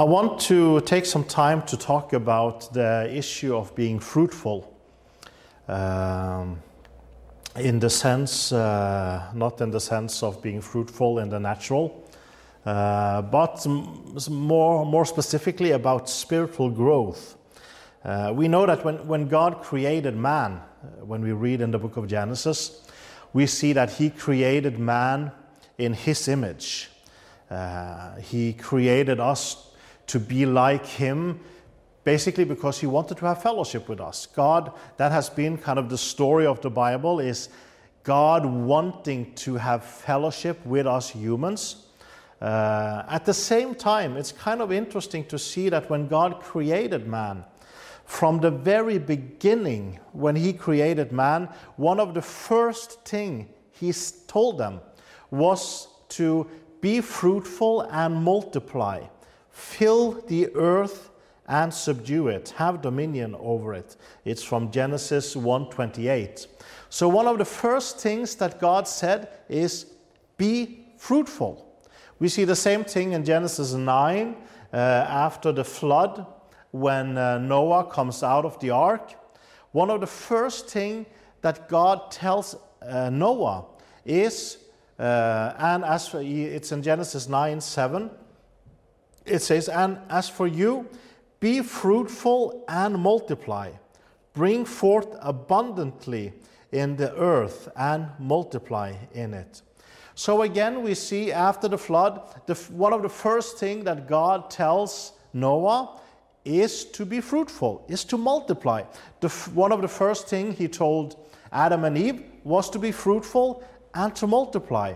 I 0.00 0.04
want 0.04 0.40
to 0.48 0.80
take 0.86 1.04
some 1.04 1.24
time 1.24 1.60
to 1.66 1.76
talk 1.76 2.14
about 2.14 2.72
the 2.72 3.14
issue 3.14 3.54
of 3.54 3.74
being 3.74 3.98
fruitful. 3.98 4.74
Um, 5.68 6.62
in 7.56 7.80
the 7.80 7.90
sense, 7.90 8.50
uh, 8.50 9.30
not 9.34 9.60
in 9.60 9.70
the 9.70 9.78
sense 9.78 10.22
of 10.22 10.40
being 10.40 10.62
fruitful 10.62 11.18
in 11.18 11.28
the 11.28 11.38
natural, 11.38 12.02
uh, 12.64 13.20
but 13.20 13.66
more, 14.30 14.86
more 14.86 15.04
specifically 15.04 15.72
about 15.72 16.08
spiritual 16.08 16.70
growth. 16.70 17.36
Uh, 18.02 18.32
we 18.34 18.48
know 18.48 18.64
that 18.64 18.82
when, 18.82 19.06
when 19.06 19.28
God 19.28 19.60
created 19.60 20.16
man, 20.16 20.62
uh, 20.82 21.04
when 21.04 21.20
we 21.20 21.32
read 21.32 21.60
in 21.60 21.72
the 21.72 21.78
book 21.78 21.98
of 21.98 22.08
Genesis, 22.08 22.88
we 23.34 23.44
see 23.44 23.74
that 23.74 23.90
He 23.90 24.08
created 24.08 24.78
man 24.78 25.30
in 25.76 25.92
His 25.92 26.26
image. 26.26 26.88
Uh, 27.50 28.14
he 28.16 28.52
created 28.54 29.18
us 29.18 29.69
to 30.10 30.18
be 30.18 30.44
like 30.44 30.84
Him 30.84 31.38
basically 32.02 32.44
because 32.44 32.80
He 32.80 32.86
wanted 32.86 33.16
to 33.18 33.26
have 33.26 33.42
fellowship 33.42 33.88
with 33.88 34.00
us. 34.00 34.26
God, 34.26 34.72
that 34.96 35.12
has 35.12 35.30
been 35.30 35.56
kind 35.56 35.78
of 35.78 35.88
the 35.88 35.98
story 35.98 36.46
of 36.46 36.60
the 36.60 36.70
Bible, 36.70 37.20
is 37.20 37.48
God 38.02 38.44
wanting 38.44 39.32
to 39.36 39.54
have 39.54 39.84
fellowship 39.84 40.64
with 40.66 40.86
us 40.86 41.10
humans. 41.10 41.86
Uh, 42.40 43.04
at 43.08 43.24
the 43.24 43.34
same 43.34 43.74
time, 43.74 44.16
it's 44.16 44.32
kind 44.32 44.60
of 44.60 44.72
interesting 44.72 45.24
to 45.26 45.38
see 45.38 45.68
that 45.68 45.88
when 45.88 46.08
God 46.08 46.40
created 46.40 47.06
man, 47.06 47.44
from 48.04 48.40
the 48.40 48.50
very 48.50 48.98
beginning, 48.98 50.00
when 50.12 50.34
He 50.34 50.52
created 50.52 51.12
man, 51.12 51.48
one 51.76 52.00
of 52.00 52.14
the 52.14 52.22
first 52.22 53.04
thing 53.04 53.48
He 53.70 53.92
told 54.26 54.58
them 54.58 54.80
was 55.30 55.86
to 56.08 56.48
be 56.80 57.00
fruitful 57.00 57.82
and 57.82 58.14
multiply, 58.24 59.04
fill 59.60 60.12
the 60.26 60.48
earth 60.54 61.10
and 61.46 61.72
subdue 61.72 62.28
it, 62.28 62.54
have 62.56 62.80
dominion 62.80 63.34
over 63.38 63.74
it. 63.74 63.96
It's 64.24 64.42
from 64.42 64.70
Genesis 64.70 65.34
1:28. 65.34 66.46
So 66.88 67.08
one 67.08 67.26
of 67.26 67.38
the 67.38 67.44
first 67.44 67.98
things 67.98 68.36
that 68.36 68.58
God 68.60 68.86
said 68.88 69.28
is 69.48 69.86
be 70.36 70.86
fruitful. 70.96 71.66
We 72.18 72.28
see 72.28 72.44
the 72.44 72.56
same 72.56 72.84
thing 72.84 73.12
in 73.12 73.24
Genesis 73.24 73.72
9 73.72 74.36
uh, 74.72 74.76
after 74.76 75.52
the 75.52 75.64
flood 75.64 76.26
when 76.70 77.18
uh, 77.18 77.38
Noah 77.38 77.84
comes 77.84 78.22
out 78.22 78.44
of 78.44 78.58
the 78.60 78.70
ark. 78.70 79.14
One 79.72 79.90
of 79.90 80.00
the 80.00 80.06
first 80.06 80.68
thing 80.68 81.06
that 81.42 81.68
God 81.68 82.10
tells 82.10 82.56
uh, 82.82 83.10
Noah 83.10 83.64
is 84.04 84.58
uh, 85.00 85.54
and 85.58 85.82
as 85.82 86.08
for, 86.08 86.20
it's 86.20 86.72
in 86.72 86.82
Genesis 86.82 87.26
9 87.26 87.60
7, 87.60 88.10
it 89.30 89.42
says, 89.42 89.68
And 89.68 89.98
as 90.08 90.28
for 90.28 90.46
you, 90.46 90.88
be 91.38 91.62
fruitful 91.62 92.64
and 92.68 92.98
multiply, 92.98 93.70
bring 94.34 94.64
forth 94.64 95.08
abundantly 95.20 96.32
in 96.72 96.96
the 96.96 97.14
earth 97.16 97.68
and 97.76 98.08
multiply 98.18 98.94
in 99.12 99.34
it. 99.34 99.62
So 100.14 100.42
again, 100.42 100.82
we 100.82 100.94
see 100.94 101.32
after 101.32 101.66
the 101.66 101.78
flood, 101.78 102.20
the, 102.46 102.54
one 102.72 102.92
of 102.92 103.02
the 103.02 103.08
first 103.08 103.58
things 103.58 103.84
that 103.86 104.06
God 104.06 104.50
tells 104.50 105.12
Noah 105.32 105.98
is 106.44 106.84
to 106.86 107.06
be 107.06 107.20
fruitful, 107.20 107.86
is 107.88 108.04
to 108.04 108.18
multiply. 108.18 108.82
The, 109.20 109.28
one 109.54 109.72
of 109.72 109.80
the 109.80 109.88
first 109.88 110.28
things 110.28 110.58
he 110.58 110.68
told 110.68 111.16
Adam 111.52 111.84
and 111.84 111.96
Eve 111.96 112.22
was 112.44 112.68
to 112.70 112.78
be 112.78 112.92
fruitful 112.92 113.64
and 113.94 114.14
to 114.16 114.26
multiply. 114.26 114.94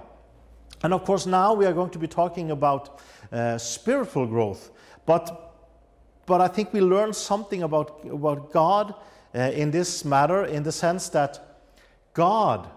And 0.85 0.93
of 0.93 1.03
course, 1.05 1.25
now 1.25 1.55
we 1.55 1.65
are 1.65 1.73
going 1.73 1.89
to 1.91 1.99
be 1.99 2.07
talking 2.07 2.51
about 2.51 3.01
uh, 3.33 3.57
spiritual 3.57 4.27
growth. 4.27 4.71
But, 5.07 5.55
but 6.27 6.43
I 6.43 6.49
think 6.49 6.75
we 6.75 6.83
learn 6.83 7.15
something 7.15 7.63
about, 7.63 8.05
about 8.05 8.53
God 8.53 8.95
uh, 9.35 9.39
in 9.55 9.71
this 9.71 10.05
matter 10.05 10.45
in 10.45 10.63
the 10.63 10.73
sense 10.73 11.09
that 11.09 11.63
God, 12.13 12.69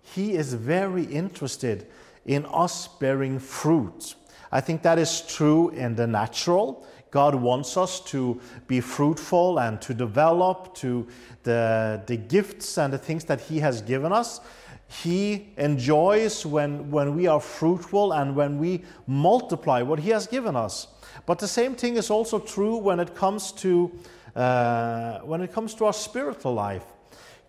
He 0.00 0.34
is 0.34 0.54
very 0.54 1.02
interested 1.06 1.88
in 2.24 2.46
us 2.46 2.86
bearing 2.86 3.40
fruit. 3.40 4.14
I 4.52 4.60
think 4.60 4.82
that 4.82 5.00
is 5.00 5.22
true 5.22 5.70
in 5.70 5.96
the 5.96 6.06
natural. 6.06 6.86
God 7.10 7.34
wants 7.34 7.76
us 7.76 7.98
to 8.12 8.40
be 8.68 8.80
fruitful 8.80 9.58
and 9.58 9.82
to 9.82 9.92
develop 9.92 10.72
to 10.76 11.08
the, 11.42 12.00
the 12.06 12.16
gifts 12.16 12.78
and 12.78 12.92
the 12.92 12.98
things 12.98 13.24
that 13.24 13.40
He 13.40 13.58
has 13.58 13.82
given 13.82 14.12
us. 14.12 14.40
He 14.88 15.48
enjoys 15.56 16.46
when, 16.46 16.90
when 16.90 17.16
we 17.16 17.26
are 17.26 17.40
fruitful 17.40 18.12
and 18.12 18.36
when 18.36 18.58
we 18.58 18.84
multiply 19.06 19.82
what 19.82 19.98
He 19.98 20.10
has 20.10 20.26
given 20.26 20.54
us. 20.54 20.88
But 21.26 21.38
the 21.38 21.48
same 21.48 21.74
thing 21.74 21.96
is 21.96 22.10
also 22.10 22.38
true 22.38 22.76
when 22.76 23.00
it 23.00 23.14
comes 23.14 23.52
to, 23.52 23.90
uh, 24.34 25.20
when 25.20 25.40
it 25.40 25.52
comes 25.52 25.74
to 25.74 25.86
our 25.86 25.92
spiritual 25.92 26.54
life. 26.54 26.84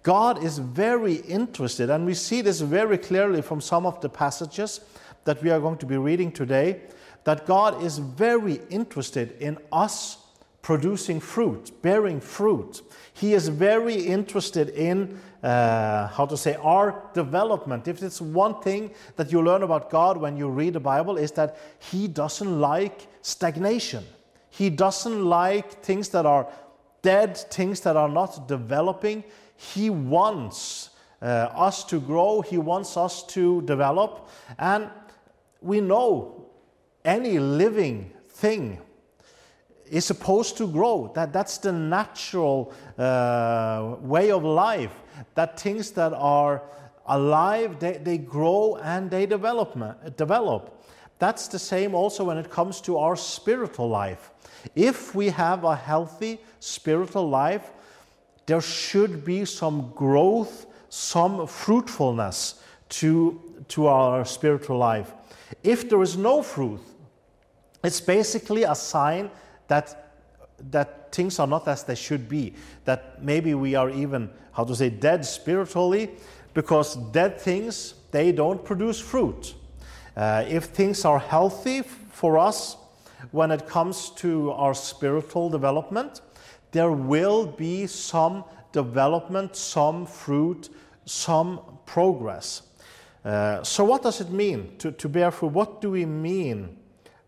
God 0.03 0.43
is 0.43 0.57
very 0.57 1.15
interested, 1.15 1.89
and 1.89 2.05
we 2.05 2.13
see 2.13 2.41
this 2.41 2.61
very 2.61 2.97
clearly 2.97 3.41
from 3.41 3.61
some 3.61 3.85
of 3.85 3.99
the 4.01 4.09
passages 4.09 4.79
that 5.25 5.43
we 5.43 5.49
are 5.51 5.59
going 5.59 5.77
to 5.79 5.85
be 5.85 5.97
reading 5.97 6.31
today, 6.31 6.81
that 7.25 7.45
God 7.45 7.83
is 7.83 7.97
very 7.97 8.61
interested 8.69 9.35
in 9.41 9.57
us 9.71 10.17
producing 10.61 11.19
fruit, 11.19 11.71
bearing 11.81 12.19
fruit. 12.19 12.81
He 13.13 13.33
is 13.33 13.47
very 13.47 13.95
interested 13.95 14.69
in, 14.69 15.19
uh, 15.41 16.07
how 16.07 16.25
to 16.25 16.35
say, 16.35 16.55
our 16.55 17.09
development. 17.13 17.87
If 17.87 18.03
it's 18.03 18.19
one 18.21 18.61
thing 18.61 18.91
that 19.15 19.31
you 19.31 19.41
learn 19.41 19.63
about 19.63 19.89
God 19.89 20.17
when 20.17 20.37
you 20.37 20.49
read 20.49 20.73
the 20.73 20.79
Bible, 20.79 21.17
is 21.17 21.31
that 21.33 21.57
He 21.79 22.07
doesn't 22.07 22.59
like 22.59 23.07
stagnation. 23.21 24.03
He 24.49 24.69
doesn't 24.69 25.23
like 25.25 25.83
things 25.83 26.09
that 26.09 26.25
are 26.25 26.47
dead, 27.01 27.37
things 27.37 27.81
that 27.81 27.95
are 27.95 28.09
not 28.09 28.47
developing. 28.47 29.23
He 29.55 29.89
wants 29.89 30.89
uh, 31.21 31.25
us 31.55 31.83
to 31.85 31.99
grow, 31.99 32.41
He 32.41 32.57
wants 32.57 32.97
us 32.97 33.23
to 33.27 33.61
develop. 33.63 34.29
And 34.59 34.89
we 35.61 35.81
know 35.81 36.45
any 37.03 37.39
living 37.39 38.11
thing 38.29 38.79
is 39.91 40.05
supposed 40.05 40.57
to 40.57 40.67
grow. 40.67 41.11
That, 41.15 41.33
that's 41.33 41.57
the 41.57 41.71
natural 41.71 42.73
uh, 42.97 43.95
way 44.01 44.31
of 44.31 44.43
life. 44.43 44.91
That 45.35 45.59
things 45.59 45.91
that 45.91 46.13
are 46.13 46.61
alive, 47.05 47.79
they, 47.79 47.97
they 47.97 48.17
grow 48.17 48.77
and 48.83 49.09
they 49.09 49.25
develop, 49.25 49.77
develop. 50.17 50.83
That's 51.19 51.47
the 51.47 51.59
same 51.59 51.95
also 51.95 52.25
when 52.25 52.37
it 52.37 52.49
comes 52.49 52.81
to 52.81 52.97
our 52.97 53.15
spiritual 53.15 53.89
life. 53.89 54.31
If 54.75 55.15
we 55.15 55.29
have 55.29 55.63
a 55.63 55.75
healthy 55.75 56.39
spiritual 56.59 57.29
life, 57.29 57.71
there 58.45 58.61
should 58.61 59.25
be 59.25 59.45
some 59.45 59.91
growth, 59.95 60.67
some 60.89 61.47
fruitfulness 61.47 62.61
to, 62.89 63.41
to 63.69 63.87
our 63.87 64.25
spiritual 64.25 64.77
life. 64.77 65.13
If 65.63 65.89
there 65.89 66.01
is 66.01 66.17
no 66.17 66.41
fruit, 66.41 66.81
it's 67.83 68.01
basically 68.01 68.63
a 68.63 68.75
sign 68.75 69.29
that, 69.67 70.13
that 70.71 71.11
things 71.11 71.39
are 71.39 71.47
not 71.47 71.67
as 71.67 71.83
they 71.83 71.95
should 71.95 72.27
be, 72.29 72.53
that 72.85 73.23
maybe 73.23 73.53
we 73.53 73.75
are 73.75 73.89
even, 73.89 74.29
how 74.51 74.63
to 74.63 74.75
say, 74.75 74.89
dead 74.89 75.25
spiritually, 75.25 76.09
because 76.53 76.95
dead 77.11 77.39
things, 77.39 77.95
they 78.11 78.31
don't 78.31 78.63
produce 78.63 78.99
fruit. 78.99 79.53
Uh, 80.15 80.43
if 80.47 80.65
things 80.65 81.05
are 81.05 81.19
healthy 81.19 81.81
for 81.81 82.37
us 82.37 82.77
when 83.31 83.51
it 83.51 83.67
comes 83.67 84.09
to 84.11 84.51
our 84.51 84.73
spiritual 84.73 85.49
development, 85.49 86.21
there 86.71 86.91
will 86.91 87.45
be 87.45 87.87
some 87.87 88.43
development, 88.71 89.55
some 89.55 90.05
fruit, 90.05 90.69
some 91.05 91.59
progress. 91.85 92.63
Uh, 93.23 93.63
so, 93.63 93.83
what 93.83 94.01
does 94.03 94.21
it 94.21 94.29
mean 94.29 94.75
to, 94.77 94.91
to 94.91 95.09
bear 95.09 95.31
fruit? 95.31 95.51
What 95.51 95.81
do 95.81 95.91
we 95.91 96.05
mean 96.05 96.77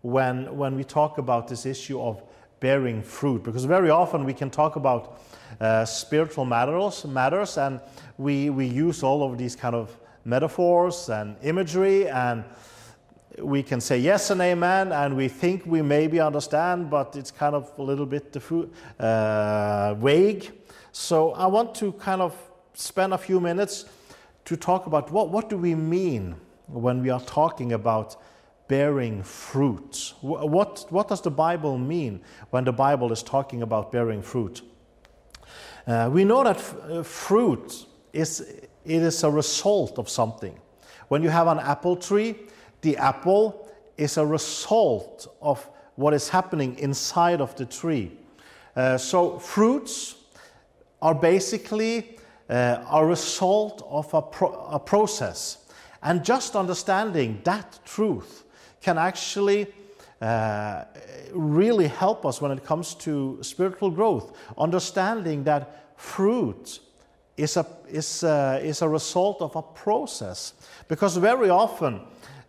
when, 0.01 0.55
when 0.55 0.75
we 0.75 0.83
talk 0.83 1.17
about 1.17 1.47
this 1.47 1.65
issue 1.65 2.01
of 2.01 2.23
bearing 2.59 3.01
fruit. 3.01 3.43
Because 3.43 3.65
very 3.65 3.89
often 3.89 4.25
we 4.25 4.33
can 4.33 4.49
talk 4.49 4.75
about 4.75 5.19
uh, 5.59 5.83
spiritual 5.85 6.45
matters 6.45 7.05
matters 7.05 7.57
and 7.57 7.79
we 8.17 8.49
we 8.49 8.65
use 8.65 9.03
all 9.03 9.23
of 9.23 9.37
these 9.37 9.55
kind 9.55 9.75
of 9.75 9.97
metaphors 10.25 11.09
and 11.09 11.35
imagery 11.43 12.07
and 12.07 12.43
we 13.39 13.63
can 13.63 13.81
say 13.81 13.97
yes 13.97 14.29
and 14.29 14.41
amen 14.41 14.91
and 14.91 15.15
we 15.15 15.27
think 15.27 15.65
we 15.65 15.81
maybe 15.81 16.19
understand 16.19 16.89
but 16.89 17.15
it's 17.15 17.31
kind 17.31 17.55
of 17.55 17.71
a 17.77 17.81
little 17.81 18.05
bit 18.05 18.35
uh, 18.99 19.93
vague. 19.95 20.51
So 20.91 21.31
i 21.33 21.47
want 21.47 21.75
to 21.75 21.93
kind 21.93 22.21
of 22.21 22.35
spend 22.73 23.13
a 23.13 23.17
few 23.17 23.39
minutes 23.39 23.85
to 24.45 24.55
talk 24.55 24.85
about 24.85 25.11
what, 25.11 25.29
what 25.29 25.49
do 25.49 25.57
we 25.57 25.75
mean 25.75 26.35
when 26.67 27.01
we 27.01 27.09
are 27.09 27.21
talking 27.21 27.73
about 27.73 28.15
bearing 28.69 29.23
fruit. 29.23 30.13
What, 30.21 30.85
what 30.89 31.09
does 31.09 31.21
the 31.21 31.31
Bible 31.31 31.77
mean 31.77 32.21
when 32.51 32.63
the 32.63 32.71
Bible 32.71 33.11
is 33.11 33.21
talking 33.21 33.63
about 33.63 33.91
bearing 33.91 34.21
fruit? 34.21 34.61
Uh, 35.85 36.09
we 36.13 36.23
know 36.23 36.43
that 36.43 36.57
f- 36.57 36.75
uh, 36.89 37.03
fruit 37.03 37.87
is, 38.13 38.41
it 38.41 39.01
is 39.01 39.23
a 39.23 39.29
result 39.29 39.97
of 39.97 40.07
something. 40.07 40.55
When 41.07 41.23
you 41.23 41.29
have 41.29 41.47
an 41.47 41.59
apple 41.59 41.95
tree, 41.95 42.35
the 42.81 42.95
apple 42.97 43.67
is 43.97 44.17
a 44.17 44.25
result 44.25 45.27
of 45.41 45.67
what 45.95 46.13
is 46.13 46.29
happening 46.29 46.77
inside 46.77 47.41
of 47.41 47.55
the 47.55 47.65
tree. 47.65 48.11
Uh, 48.75 48.99
so, 48.99 49.39
fruits 49.39 50.15
are 51.01 51.15
basically 51.15 52.19
uh, 52.49 52.85
a 52.91 53.03
result 53.03 53.83
of 53.89 54.13
a, 54.13 54.21
pro- 54.21 54.53
a 54.67 54.79
process. 54.79 55.65
And 56.03 56.23
just 56.23 56.55
understanding 56.55 57.41
that 57.43 57.79
truth 57.83 58.45
can 58.81 58.97
actually 58.97 59.67
uh, 60.21 60.83
really 61.31 61.87
help 61.87 62.25
us 62.25 62.41
when 62.41 62.51
it 62.51 62.65
comes 62.65 62.93
to 62.95 63.37
spiritual 63.41 63.89
growth. 63.89 64.35
Understanding 64.57 65.45
that 65.45 65.93
fruit 65.95 66.81
is 67.37 67.55
a, 67.57 67.65
is 67.87 68.23
a, 68.23 68.59
is 68.61 68.81
a 68.81 68.89
result 68.89 69.41
of 69.41 69.55
a 69.55 69.61
process. 69.61 70.53
Because 70.87 71.17
very 71.17 71.49
often, 71.49 72.01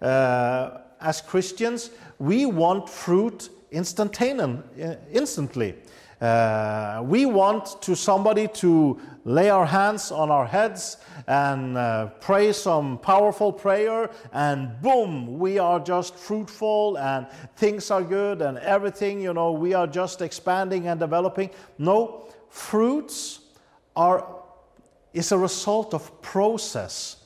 uh, 0.03 0.79
as 1.00 1.21
Christians, 1.21 1.91
we 2.19 2.47
want 2.47 2.88
fruit 2.88 3.50
instantaneously, 3.71 5.75
uh. 6.20 7.02
We 7.05 7.26
want 7.26 7.81
to 7.82 7.96
somebody 7.96 8.49
to 8.49 9.00
lay 9.25 9.50
our 9.50 9.67
hands 9.67 10.11
on 10.11 10.31
our 10.31 10.46
heads 10.46 10.99
and 11.26 11.76
uh, 11.76 12.06
pray 12.20 12.52
some 12.52 12.99
powerful 12.99 13.52
prayer, 13.52 14.11
and 14.32 14.81
boom, 14.81 15.38
we 15.38 15.58
are 15.58 15.78
just 15.78 16.17
fruitful 16.17 16.99
and 16.99 17.26
things 17.56 17.90
are 17.90 18.02
good 18.02 18.43
and 18.43 18.58
everything, 18.58 19.20
you 19.20 19.32
know, 19.32 19.52
we 19.52 19.75
are 19.75 19.87
just 19.87 20.22
expanding 20.22 20.88
and 20.88 20.99
developing. 20.99 21.50
No, 21.78 22.26
fruits 22.49 23.40
are 23.94 24.26
is 25.12 25.32
a 25.32 25.38
result 25.38 25.94
of 25.94 26.22
process. 26.22 27.17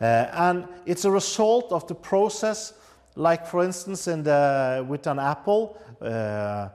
Uh, 0.00 0.04
and 0.32 0.68
it's 0.86 1.04
a 1.04 1.10
result 1.10 1.72
of 1.72 1.86
the 1.86 1.94
process, 1.94 2.74
like 3.16 3.46
for 3.46 3.64
instance, 3.64 4.08
in 4.08 4.22
the, 4.22 4.84
with 4.88 5.06
an 5.06 5.18
apple. 5.18 5.78
Uh, 6.00 6.68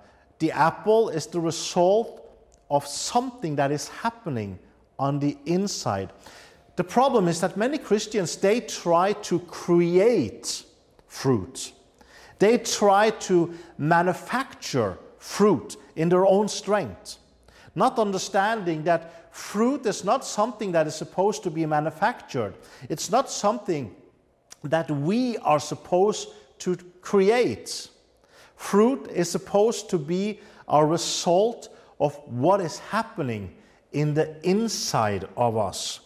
the 0.44 0.52
apple 0.52 1.08
is 1.08 1.26
the 1.28 1.40
result 1.40 2.22
of 2.70 2.86
something 2.86 3.56
that 3.56 3.72
is 3.72 3.88
happening 3.88 4.60
on 5.00 5.18
the 5.18 5.38
inside. 5.46 6.12
The 6.76 6.84
problem 6.84 7.30
is 7.30 7.40
that 7.40 7.56
many 7.56 7.78
Christians 7.78 8.36
they 8.36 8.60
try 8.60 9.14
to 9.30 9.40
create 9.40 10.66
fruit. 11.08 11.72
They 12.40 12.58
try 12.58 13.12
to 13.30 13.54
manufacture 13.78 14.98
fruit 15.18 15.78
in 15.96 16.10
their 16.10 16.26
own 16.26 16.50
strength, 16.50 17.20
not 17.74 17.98
understanding 17.98 18.84
that 18.84 19.34
fruit 19.34 19.86
is 19.86 20.04
not 20.04 20.26
something 20.26 20.74
that 20.74 20.88
is 20.88 20.96
supposed 20.96 21.42
to 21.44 21.50
be 21.50 21.66
manufactured. 21.66 22.54
It's 22.90 23.10
not 23.10 23.32
something 23.32 23.96
that 24.62 24.92
we 24.92 25.38
are 25.38 25.62
supposed 25.62 26.28
to 26.60 26.76
create. 27.00 27.88
Fruit 28.64 29.10
is 29.14 29.30
supposed 29.30 29.90
to 29.90 29.98
be 29.98 30.40
a 30.70 30.84
result 30.86 31.68
of 32.00 32.16
what 32.26 32.62
is 32.62 32.80
happening 32.80 33.54
in 33.92 34.14
the 34.14 34.38
inside 34.50 35.28
of 35.36 35.58
us. 35.58 36.00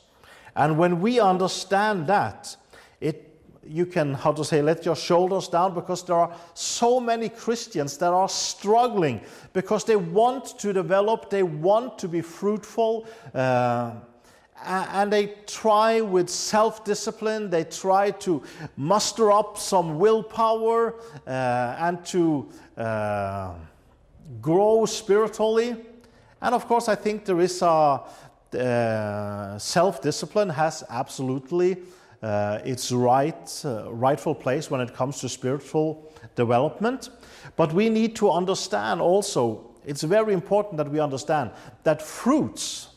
And 0.55 0.75
when 0.75 0.99
we 0.99 1.19
understand 1.19 2.07
that, 2.07 2.57
it, 2.99 3.31
you 3.63 3.85
can, 3.85 4.15
how 4.15 4.31
to 4.31 4.43
say, 4.43 4.63
let 4.63 4.85
your 4.85 4.95
shoulders 4.95 5.47
down 5.47 5.75
because 5.75 6.03
there 6.03 6.15
are 6.15 6.35
so 6.55 6.99
many 6.99 7.29
Christians 7.29 7.95
that 7.99 8.11
are 8.11 8.27
struggling 8.27 9.21
because 9.53 9.83
they 9.83 9.95
want 9.95 10.57
to 10.59 10.73
develop, 10.73 11.29
they 11.29 11.43
want 11.43 11.99
to 11.99 12.07
be 12.07 12.21
fruitful. 12.21 13.07
Uh, 13.35 13.91
and 14.65 15.11
they 15.11 15.35
try 15.45 16.01
with 16.01 16.29
self 16.29 16.83
discipline, 16.83 17.49
they 17.49 17.63
try 17.63 18.11
to 18.11 18.43
muster 18.75 19.31
up 19.31 19.57
some 19.57 19.99
willpower 19.99 20.95
uh, 21.25 21.75
and 21.79 22.05
to 22.05 22.49
uh, 22.77 23.53
grow 24.41 24.85
spiritually. 24.85 25.75
And 26.41 26.55
of 26.55 26.67
course, 26.67 26.87
I 26.87 26.95
think 26.95 27.25
there 27.25 27.39
is 27.39 27.61
a 27.61 28.01
uh, 28.53 29.57
self 29.57 30.01
discipline 30.01 30.49
has 30.49 30.83
absolutely 30.89 31.77
uh, 32.21 32.59
its 32.65 32.91
right, 32.91 33.61
uh, 33.65 33.91
rightful 33.91 34.33
place 34.33 34.71
when 34.71 34.81
it 34.81 34.93
comes 34.93 35.19
to 35.19 35.29
spiritual 35.29 36.11
development. 36.35 37.09
But 37.55 37.73
we 37.73 37.89
need 37.89 38.15
to 38.17 38.31
understand 38.31 39.01
also, 39.01 39.71
it's 39.85 40.03
very 40.03 40.33
important 40.33 40.77
that 40.77 40.89
we 40.89 40.99
understand 40.99 41.51
that 41.83 42.01
fruits 42.01 42.89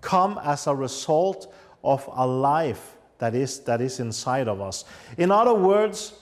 come 0.00 0.40
as 0.44 0.66
a 0.66 0.74
result 0.74 1.52
of 1.82 2.08
a 2.12 2.26
life 2.26 2.96
that 3.18 3.34
is, 3.34 3.60
that 3.60 3.80
is 3.80 4.00
inside 4.00 4.48
of 4.48 4.60
us. 4.60 4.84
In 5.16 5.30
other 5.30 5.54
words, 5.54 6.14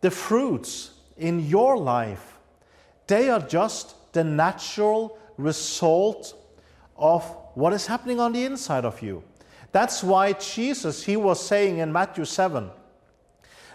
the 0.00 0.10
fruits 0.10 0.92
in 1.16 1.40
your 1.46 1.76
life, 1.76 2.38
they 3.06 3.28
are 3.28 3.40
just 3.40 4.12
the 4.12 4.24
natural 4.24 5.18
result 5.36 6.34
of 6.96 7.24
what 7.54 7.72
is 7.72 7.86
happening 7.86 8.20
on 8.20 8.32
the 8.32 8.44
inside 8.44 8.84
of 8.84 9.02
you. 9.02 9.22
That's 9.72 10.02
why 10.02 10.32
Jesus, 10.34 11.04
he 11.04 11.16
was 11.16 11.44
saying 11.44 11.78
in 11.78 11.92
Matthew 11.92 12.24
7, 12.24 12.70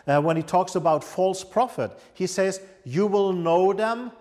uh, 0.08 0.22
when 0.22 0.38
he 0.38 0.44
talks 0.44 0.76
about 0.76 1.04
false 1.04 1.44
prophet, 1.44 1.92
he 2.14 2.28
says, 2.28 2.62
You 2.84 3.08
will 3.08 3.34
know 3.34 3.74
them 3.74 4.12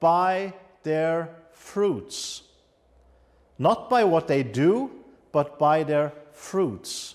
by 0.00 0.54
their 0.82 1.30
fruits. 1.50 2.42
Not 3.58 3.88
by 3.88 4.04
what 4.04 4.28
they 4.28 4.42
do, 4.42 4.90
but 5.32 5.58
by 5.58 5.82
their 5.82 6.12
fruits. 6.32 7.14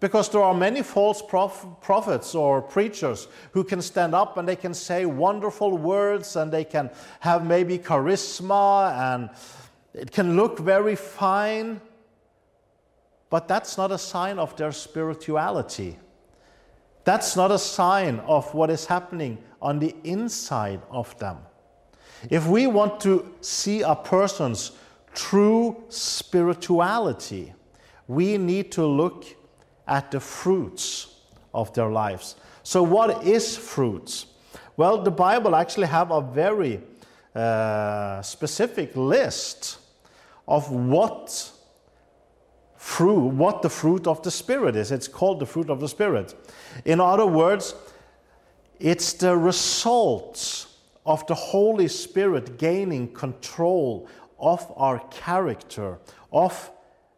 Because 0.00 0.28
there 0.28 0.42
are 0.42 0.54
many 0.54 0.82
false 0.82 1.20
prof- 1.20 1.66
prophets 1.80 2.34
or 2.34 2.62
preachers 2.62 3.26
who 3.52 3.64
can 3.64 3.82
stand 3.82 4.14
up 4.14 4.36
and 4.36 4.46
they 4.46 4.54
can 4.54 4.72
say 4.72 5.06
wonderful 5.06 5.76
words 5.76 6.36
and 6.36 6.52
they 6.52 6.64
can 6.64 6.90
have 7.20 7.44
maybe 7.44 7.78
charisma 7.78 8.92
and 9.14 9.30
it 9.94 10.12
can 10.12 10.36
look 10.36 10.60
very 10.60 10.94
fine, 10.94 11.80
but 13.30 13.48
that's 13.48 13.76
not 13.76 13.90
a 13.90 13.98
sign 13.98 14.38
of 14.38 14.54
their 14.56 14.70
spirituality. 14.70 15.98
That's 17.02 17.34
not 17.34 17.50
a 17.50 17.58
sign 17.58 18.20
of 18.20 18.54
what 18.54 18.70
is 18.70 18.86
happening 18.86 19.38
on 19.60 19.80
the 19.80 19.96
inside 20.04 20.80
of 20.90 21.18
them. 21.18 21.38
If 22.30 22.46
we 22.46 22.66
want 22.68 23.00
to 23.00 23.34
see 23.40 23.82
a 23.82 23.96
person's 23.96 24.72
true 25.18 25.76
spirituality, 25.88 27.52
we 28.06 28.38
need 28.38 28.70
to 28.72 28.86
look 28.86 29.24
at 29.86 30.10
the 30.12 30.20
fruits 30.20 31.16
of 31.52 31.74
their 31.74 31.90
lives. 31.90 32.36
So, 32.62 32.82
what 32.82 33.26
is 33.26 33.56
fruits? 33.56 34.26
Well, 34.76 35.02
the 35.02 35.10
Bible 35.10 35.56
actually 35.56 35.88
have 35.88 36.12
a 36.12 36.20
very 36.20 36.80
uh, 37.34 38.22
specific 38.22 38.94
list 38.94 39.78
of 40.46 40.70
what 40.70 41.50
fruit, 42.76 43.18
what 43.18 43.62
the 43.62 43.70
fruit 43.70 44.06
of 44.06 44.22
the 44.22 44.30
Spirit 44.30 44.76
is. 44.76 44.92
It's 44.92 45.08
called 45.08 45.40
the 45.40 45.46
fruit 45.46 45.68
of 45.68 45.80
the 45.80 45.88
Spirit. 45.88 46.34
In 46.84 47.00
other 47.00 47.26
words, 47.26 47.74
it's 48.78 49.14
the 49.14 49.36
results 49.36 50.68
of 51.04 51.26
the 51.26 51.34
Holy 51.34 51.88
Spirit 51.88 52.58
gaining 52.58 53.12
control 53.14 54.06
of 54.38 54.72
our 54.76 55.00
character, 55.10 55.98
of 56.32 56.70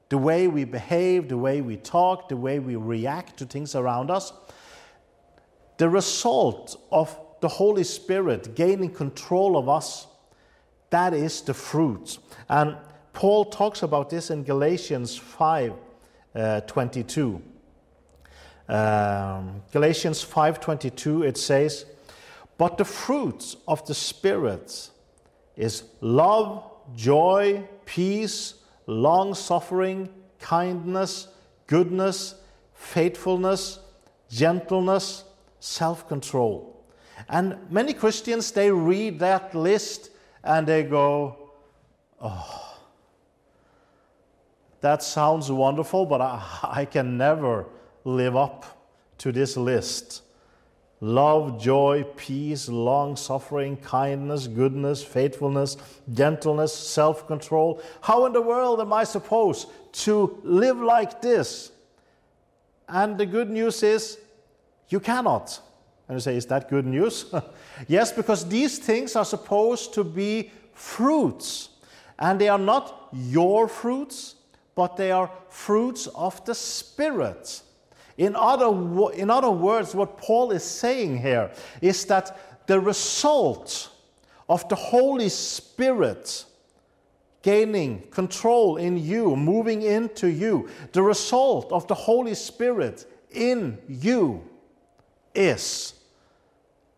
the 0.08 0.18
way 0.18 0.48
we 0.48 0.64
behave, 0.64 1.28
the 1.28 1.38
way 1.38 1.60
we 1.60 1.76
talk, 1.76 2.28
the 2.28 2.36
way 2.36 2.58
we 2.58 2.76
react 2.76 3.36
to 3.38 3.46
things 3.46 3.74
around 3.74 4.10
us. 4.10 4.32
The 5.78 5.88
result 5.88 6.76
of 6.90 7.18
the 7.40 7.48
Holy 7.48 7.84
Spirit 7.84 8.54
gaining 8.54 8.92
control 8.92 9.56
of 9.56 9.68
us, 9.68 10.06
that 10.90 11.14
is 11.14 11.42
the 11.42 11.54
fruit. 11.54 12.18
And 12.48 12.76
Paul 13.12 13.46
talks 13.46 13.82
about 13.82 14.10
this 14.10 14.30
in 14.30 14.42
Galatians 14.42 15.16
5 15.16 15.72
uh, 16.34 16.60
22. 16.60 17.42
Um, 18.68 19.62
Galatians 19.72 20.22
5:22 20.22 21.24
it 21.24 21.36
says, 21.36 21.86
"But 22.56 22.78
the 22.78 22.84
fruits 22.84 23.56
of 23.66 23.84
the 23.86 23.94
spirit 23.94 24.90
is 25.56 25.82
love, 26.00 26.69
joy, 26.96 27.64
peace, 27.84 28.54
long 28.86 29.34
suffering, 29.34 30.08
kindness, 30.38 31.28
goodness, 31.66 32.34
faithfulness, 32.74 33.78
gentleness, 34.28 35.24
self 35.60 36.08
control. 36.08 36.84
And 37.28 37.58
many 37.70 37.92
Christians, 37.92 38.50
they 38.52 38.70
read 38.70 39.18
that 39.20 39.54
list 39.54 40.10
and 40.42 40.66
they 40.66 40.82
go, 40.82 41.50
oh, 42.20 42.78
that 44.80 45.02
sounds 45.02 45.50
wonderful, 45.50 46.06
but 46.06 46.20
I, 46.20 46.42
I 46.62 46.84
can 46.84 47.16
never 47.16 47.66
live 48.04 48.36
up 48.36 48.64
to 49.18 49.32
this 49.32 49.56
list 49.56 50.22
love, 51.00 51.60
joy, 51.60 52.04
peace, 52.16 52.68
long 52.68 53.16
suffering, 53.16 53.76
kindness, 53.76 54.46
goodness, 54.46 55.02
faithfulness, 55.02 55.76
gentleness, 56.12 56.74
self 56.74 57.26
control. 57.26 57.82
How 58.00 58.26
in 58.26 58.32
the 58.32 58.42
world 58.42 58.80
am 58.80 58.92
I 58.92 59.04
supposed 59.04 59.68
to 60.04 60.38
live 60.42 60.78
like 60.78 61.20
this? 61.22 61.72
And 62.88 63.16
the 63.16 63.26
good 63.26 63.50
news 63.50 63.82
is, 63.82 64.18
you 64.88 65.00
cannot. 65.00 65.60
And 66.08 66.16
you 66.16 66.20
say, 66.20 66.36
Is 66.36 66.46
that 66.46 66.68
good 66.68 66.86
news? 66.86 67.32
yes, 67.88 68.12
because 68.12 68.46
these 68.48 68.78
things 68.78 69.16
are 69.16 69.24
supposed 69.24 69.94
to 69.94 70.04
be 70.04 70.50
fruits. 70.74 71.68
And 72.18 72.38
they 72.38 72.48
are 72.48 72.58
not 72.58 73.08
your 73.12 73.68
fruits, 73.68 74.34
but 74.74 74.96
they 74.96 75.10
are 75.10 75.30
fruits 75.48 76.06
of 76.08 76.44
the 76.44 76.54
Spirit. 76.54 77.62
In 78.20 78.36
other, 78.36 78.68
in 79.14 79.30
other 79.30 79.50
words, 79.50 79.94
what 79.94 80.18
Paul 80.18 80.50
is 80.50 80.62
saying 80.62 81.22
here 81.22 81.50
is 81.80 82.04
that 82.04 82.66
the 82.66 82.78
result 82.78 83.88
of 84.46 84.68
the 84.68 84.74
Holy 84.74 85.30
Spirit 85.30 86.44
gaining 87.40 88.02
control 88.10 88.76
in 88.76 88.98
you, 88.98 89.34
moving 89.36 89.80
into 89.80 90.28
you, 90.28 90.68
the 90.92 91.02
result 91.02 91.72
of 91.72 91.88
the 91.88 91.94
Holy 91.94 92.34
Spirit 92.34 93.10
in 93.30 93.78
you 93.88 94.46
is 95.34 95.94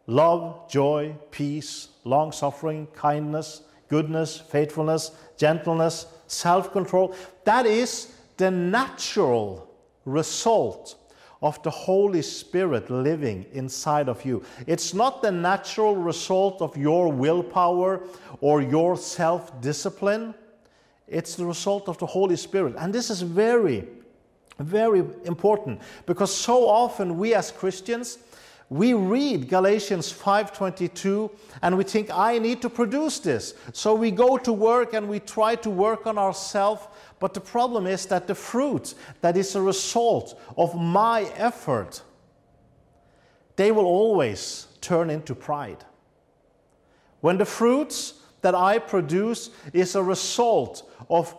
love, 0.08 0.68
joy, 0.68 1.14
peace, 1.30 1.90
long 2.02 2.32
suffering, 2.32 2.88
kindness, 2.96 3.62
goodness, 3.86 4.38
faithfulness, 4.38 5.12
gentleness, 5.36 6.06
self 6.26 6.72
control. 6.72 7.14
That 7.44 7.64
is 7.64 8.12
the 8.38 8.50
natural 8.50 9.72
result 10.04 10.96
of 11.42 11.62
the 11.62 11.70
Holy 11.70 12.22
Spirit 12.22 12.88
living 12.88 13.44
inside 13.52 14.08
of 14.08 14.24
you. 14.24 14.44
It's 14.66 14.94
not 14.94 15.22
the 15.22 15.32
natural 15.32 15.96
result 15.96 16.62
of 16.62 16.76
your 16.76 17.10
willpower 17.10 18.02
or 18.40 18.62
your 18.62 18.96
self 18.96 19.60
discipline, 19.60 20.34
it's 21.08 21.34
the 21.34 21.44
result 21.44 21.88
of 21.88 21.98
the 21.98 22.06
Holy 22.06 22.36
Spirit. 22.36 22.74
And 22.78 22.94
this 22.94 23.10
is 23.10 23.22
very, 23.22 23.86
very 24.58 25.00
important 25.24 25.80
because 26.06 26.34
so 26.34 26.68
often 26.68 27.18
we 27.18 27.34
as 27.34 27.50
Christians 27.50 28.18
we 28.72 28.94
read 28.94 29.50
Galatians 29.50 30.10
5:22 30.10 31.30
and 31.60 31.76
we 31.76 31.84
think 31.84 32.10
I 32.10 32.38
need 32.38 32.62
to 32.62 32.70
produce 32.70 33.18
this. 33.18 33.52
So 33.74 33.94
we 33.94 34.10
go 34.10 34.38
to 34.38 34.52
work 34.52 34.94
and 34.94 35.10
we 35.10 35.20
try 35.20 35.56
to 35.56 35.68
work 35.68 36.06
on 36.06 36.16
ourselves, 36.16 36.88
but 37.20 37.34
the 37.34 37.40
problem 37.40 37.86
is 37.86 38.06
that 38.06 38.26
the 38.26 38.34
fruit 38.34 38.94
that 39.20 39.36
is 39.36 39.54
a 39.54 39.60
result 39.60 40.40
of 40.56 40.74
my 40.74 41.24
effort 41.36 42.02
they 43.56 43.70
will 43.70 43.84
always 43.84 44.68
turn 44.80 45.10
into 45.10 45.34
pride. 45.34 45.84
When 47.20 47.36
the 47.36 47.44
fruits 47.44 48.14
that 48.40 48.54
I 48.54 48.78
produce 48.78 49.50
is 49.74 49.94
a 49.94 50.02
result 50.02 50.90
of 51.10 51.36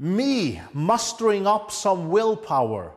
me 0.00 0.60
mustering 0.72 1.46
up 1.46 1.70
some 1.70 2.10
willpower 2.10 2.92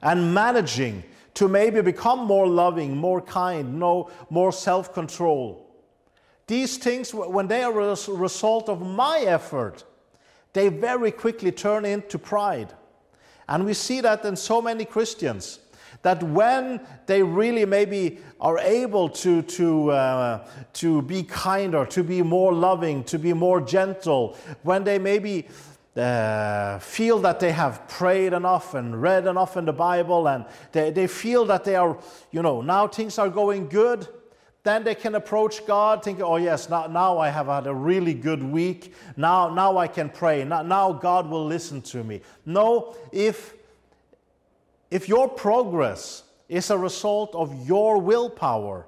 and 0.00 0.32
managing 0.32 1.02
to 1.34 1.48
maybe 1.48 1.80
become 1.80 2.20
more 2.20 2.46
loving, 2.46 2.96
more 2.96 3.20
kind, 3.20 3.78
no, 3.78 4.10
more 4.30 4.52
self 4.52 4.92
control. 4.92 5.68
These 6.46 6.76
things, 6.78 7.14
when 7.14 7.46
they 7.48 7.62
are 7.62 7.80
a 7.80 7.96
result 8.08 8.68
of 8.68 8.80
my 8.82 9.20
effort, 9.20 9.84
they 10.52 10.68
very 10.68 11.10
quickly 11.10 11.52
turn 11.52 11.84
into 11.84 12.18
pride. 12.18 12.74
And 13.48 13.64
we 13.64 13.74
see 13.74 14.00
that 14.00 14.24
in 14.24 14.36
so 14.36 14.60
many 14.60 14.84
Christians 14.84 15.60
that 16.02 16.22
when 16.22 16.80
they 17.06 17.22
really 17.22 17.64
maybe 17.64 18.18
are 18.40 18.58
able 18.58 19.08
to, 19.08 19.42
to, 19.42 19.90
uh, 19.90 20.46
to 20.72 21.02
be 21.02 21.22
kinder, 21.22 21.86
to 21.86 22.02
be 22.02 22.22
more 22.22 22.52
loving, 22.52 23.04
to 23.04 23.18
be 23.18 23.32
more 23.32 23.60
gentle, 23.60 24.36
when 24.62 24.82
they 24.84 24.98
maybe 24.98 25.46
uh, 25.96 26.78
feel 26.78 27.18
that 27.18 27.38
they 27.38 27.52
have 27.52 27.86
prayed 27.88 28.32
enough 28.32 28.74
and 28.74 29.00
read 29.00 29.26
enough 29.26 29.56
in 29.56 29.64
the 29.64 29.72
Bible, 29.72 30.26
and 30.28 30.46
they, 30.72 30.90
they 30.90 31.06
feel 31.06 31.44
that 31.46 31.64
they 31.64 31.76
are, 31.76 31.98
you 32.30 32.42
know, 32.42 32.62
now 32.62 32.86
things 32.88 33.18
are 33.18 33.28
going 33.28 33.68
good, 33.68 34.08
then 34.62 34.84
they 34.84 34.94
can 34.94 35.14
approach 35.16 35.66
God 35.66 36.04
thinking, 36.04 36.24
oh, 36.24 36.36
yes, 36.36 36.70
now, 36.70 36.86
now 36.86 37.18
I 37.18 37.28
have 37.30 37.46
had 37.46 37.66
a 37.66 37.74
really 37.74 38.14
good 38.14 38.42
week. 38.42 38.94
Now, 39.16 39.52
now 39.52 39.76
I 39.76 39.88
can 39.88 40.08
pray. 40.08 40.44
Now, 40.44 40.62
now 40.62 40.92
God 40.92 41.28
will 41.28 41.44
listen 41.44 41.82
to 41.82 42.04
me. 42.04 42.20
No, 42.46 42.94
if, 43.10 43.54
if 44.90 45.08
your 45.08 45.28
progress 45.28 46.22
is 46.48 46.70
a 46.70 46.78
result 46.78 47.34
of 47.34 47.66
your 47.66 47.98
willpower, 47.98 48.86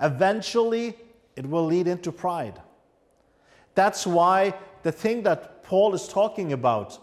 eventually 0.00 0.96
it 1.36 1.46
will 1.46 1.66
lead 1.66 1.86
into 1.86 2.10
pride. 2.10 2.58
That's 3.74 4.06
why 4.06 4.54
the 4.82 4.92
thing 4.92 5.22
that 5.24 5.57
Paul 5.68 5.94
is 5.94 6.08
talking 6.08 6.54
about 6.54 6.98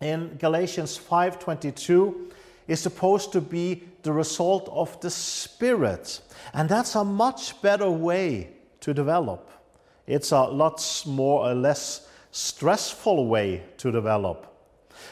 in 0.00 0.38
Galatians 0.38 0.96
5:22 0.96 2.30
is 2.66 2.80
supposed 2.80 3.30
to 3.32 3.42
be 3.42 3.82
the 4.02 4.10
result 4.10 4.70
of 4.72 4.98
the 5.00 5.10
spirit. 5.10 6.22
And 6.54 6.66
that's 6.66 6.94
a 6.94 7.04
much 7.04 7.60
better 7.60 7.90
way 7.90 8.54
to 8.80 8.94
develop. 8.94 9.50
It's 10.06 10.32
a 10.32 10.44
lot 10.44 10.80
more 11.04 11.50
or 11.50 11.54
less 11.54 12.08
stressful 12.30 13.26
way 13.26 13.64
to 13.76 13.92
develop. 13.92 14.46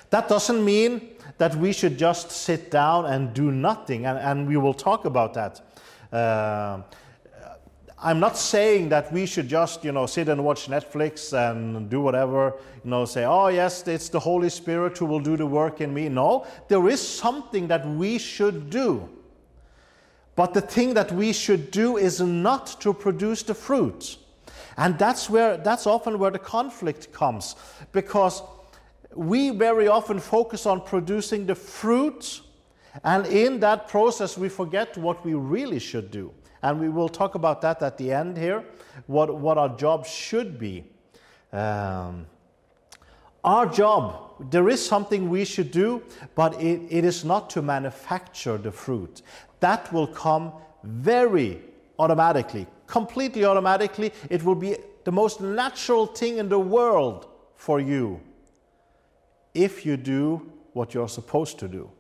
That 0.09 0.30
doesn't 0.30 0.64
mean 0.64 1.11
that 1.37 1.57
we 1.57 1.75
should 1.75 1.99
just 1.99 2.30
sit 2.30 2.71
down 2.71 3.04
and 3.04 3.35
do 3.35 3.52
nothing, 3.52 4.07
and, 4.07 4.18
and 4.18 4.49
we 4.49 4.57
will 4.57 4.73
talk 4.73 5.04
about 5.04 5.35
that. 5.35 5.61
Uh, 6.11 6.80
I'm 8.00 8.21
not 8.21 8.37
saying 8.37 8.90
that 8.90 9.12
we 9.12 9.26
should 9.26 9.49
just, 9.49 9.85
you 9.85 9.90
know, 9.90 10.07
sit 10.07 10.28
and 10.28 10.45
watch 10.45 10.69
Netflix 10.69 11.33
and 11.33 11.90
do 11.90 12.00
whatever, 12.00 12.55
you 12.85 12.90
know, 12.90 13.05
say, 13.05 13.25
oh, 13.25 13.49
yes, 13.49 13.87
it's 13.88 14.09
the 14.09 14.21
Holy 14.21 14.50
Spirit 14.50 14.97
who 14.97 15.07
will 15.07 15.19
do 15.19 15.37
the 15.37 15.47
work 15.47 15.81
in 15.81 15.93
me. 15.93 16.09
No, 16.09 16.47
there 16.69 16.88
is 16.88 17.07
something 17.07 17.67
that 17.69 17.85
we 17.87 18.19
should 18.19 18.71
do. 18.71 19.09
But 20.37 20.55
the 20.55 20.61
thing 20.61 20.95
that 20.95 21.11
we 21.11 21.33
should 21.33 21.73
do 21.73 21.97
is 21.97 22.21
not 22.21 22.81
to 22.83 22.95
produce 22.95 23.43
the 23.43 23.55
fruit. 23.55 24.17
And 24.76 24.97
that's 24.97 25.28
where 25.28 25.57
that's 25.57 25.85
often 25.85 26.21
where 26.21 26.31
the 26.31 26.38
conflict 26.38 27.12
comes 27.12 27.57
because 27.90 28.43
we 29.12 29.50
very 29.50 29.88
often 29.88 30.21
focus 30.21 30.67
on 30.67 30.83
producing 30.83 31.47
the 31.47 31.57
fruit 31.57 32.43
and 33.02 33.26
in 33.26 33.59
that 33.61 33.88
process 33.88 34.38
we 34.38 34.49
forget 34.49 34.97
what 34.97 35.25
we 35.25 35.35
really 35.35 35.81
should 35.81 36.12
do. 36.12 36.33
And 36.62 36.81
we 36.81 36.88
will 36.88 37.09
talk 37.09 37.35
about 37.35 37.61
that 37.62 37.83
at 37.83 37.99
the 37.99 38.12
end 38.12 38.37
here, 38.37 38.65
what, 39.07 39.35
what 39.35 39.59
our 39.59 39.69
job 39.77 40.07
should 40.07 40.59
be. 40.59 40.85
Um, 41.53 42.27
our 43.45 43.67
job, 43.67 44.50
there 44.50 44.69
is 44.69 44.85
something 44.85 45.31
we 45.31 45.45
should 45.45 45.71
do, 45.71 46.03
but 46.35 46.61
it, 46.61 46.83
it 46.91 47.05
is 47.05 47.25
not 47.25 47.49
to 47.50 47.62
manufacture 47.62 48.59
the 48.59 48.73
fruit. 48.73 49.23
That 49.61 49.93
will 49.93 50.09
come 50.09 50.53
very 50.83 51.61
automatically, 51.99 52.67
completely 52.87 53.45
automatically. 53.45 54.12
It 54.29 54.43
will 54.43 54.55
be 54.55 54.77
the 55.05 55.12
most 55.12 55.41
natural 55.41 56.07
thing 56.07 56.38
in 56.38 56.49
the 56.49 56.59
world 56.59 57.29
for 57.57 57.81
you 57.81 58.21
if 59.55 59.87
you 59.87 59.97
do 59.97 60.53
what 60.73 60.95
you're 60.95 61.09
supposed 61.09 61.59
to 61.61 61.69
do. 61.69 61.91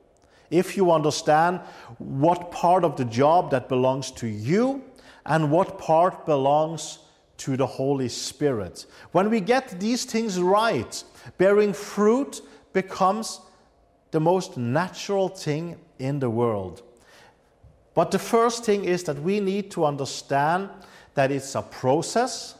If 0.50 0.76
you 0.76 0.90
understand 0.90 1.60
what 1.98 2.50
part 2.50 2.84
of 2.84 2.96
the 2.96 3.04
job 3.04 3.50
that 3.50 3.68
belongs 3.68 4.10
to 4.12 4.26
you 4.26 4.82
and 5.26 5.50
what 5.50 5.78
part 5.78 6.24
belongs 6.24 6.98
to 7.38 7.56
the 7.56 7.66
Holy 7.66 8.08
Spirit. 8.08 8.86
When 9.12 9.30
we 9.30 9.40
get 9.40 9.78
these 9.78 10.04
things 10.04 10.40
right, 10.40 11.02
bearing 11.38 11.72
fruit 11.72 12.40
becomes 12.72 13.40
the 14.10 14.20
most 14.20 14.56
natural 14.56 15.28
thing 15.28 15.76
in 15.98 16.18
the 16.18 16.30
world. 16.30 16.82
But 17.94 18.10
the 18.10 18.18
first 18.18 18.64
thing 18.64 18.84
is 18.84 19.04
that 19.04 19.20
we 19.22 19.40
need 19.40 19.70
to 19.72 19.84
understand 19.84 20.70
that 21.14 21.30
it's 21.30 21.54
a 21.54 21.62
process. 21.62 22.54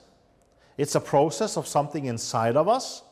It's 0.76 0.94
a 0.94 1.00
process 1.00 1.56
of 1.56 1.66
something 1.66 2.06
inside 2.06 2.56
of 2.56 2.68
us. 2.68 3.02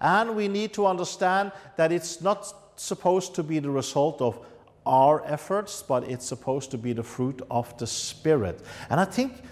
And 0.00 0.36
we 0.36 0.48
need 0.48 0.72
to 0.74 0.86
understand 0.86 1.52
that 1.76 1.90
it's 1.92 2.20
not 2.20 2.69
supposed 2.80 3.34
to 3.34 3.42
be 3.42 3.58
the 3.58 3.70
result 3.70 4.20
of 4.20 4.38
our 4.86 5.22
efforts, 5.26 5.82
but 5.82 6.04
it's 6.04 6.26
supposed 6.26 6.70
to 6.70 6.78
be 6.78 6.92
the 6.92 7.02
fruit 7.02 7.42
of 7.50 7.76
the 7.78 7.86
Spirit. 7.86 8.60
And 8.88 8.98
I 8.98 9.04
think 9.04 9.42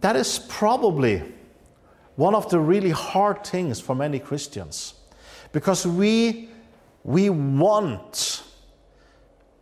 that 0.00 0.16
is 0.16 0.38
probably 0.48 1.22
one 2.14 2.34
of 2.34 2.48
the 2.48 2.58
really 2.58 2.90
hard 2.90 3.44
things 3.44 3.80
for 3.80 3.94
many 3.94 4.18
Christians 4.18 4.94
because 5.52 5.86
we, 5.86 6.48
we 7.04 7.30
want 7.30 8.42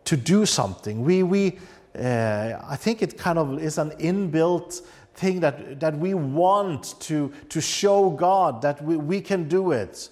to 0.04 0.16
do 0.16 0.46
something. 0.46 1.02
We, 1.02 1.22
we, 1.22 1.58
uh, 1.98 2.52
I 2.62 2.76
think 2.76 3.02
it 3.02 3.16
kind 3.16 3.38
of 3.38 3.62
is 3.62 3.78
an 3.78 3.90
inbuilt 3.92 4.82
thing 5.14 5.40
that, 5.40 5.80
that 5.80 5.96
we 5.96 6.14
want 6.14 7.00
to, 7.00 7.32
to 7.48 7.60
show 7.60 8.10
God 8.10 8.62
that 8.62 8.82
we, 8.82 8.96
we 8.96 9.20
can 9.20 9.48
do 9.48 9.72
it. 9.72 10.10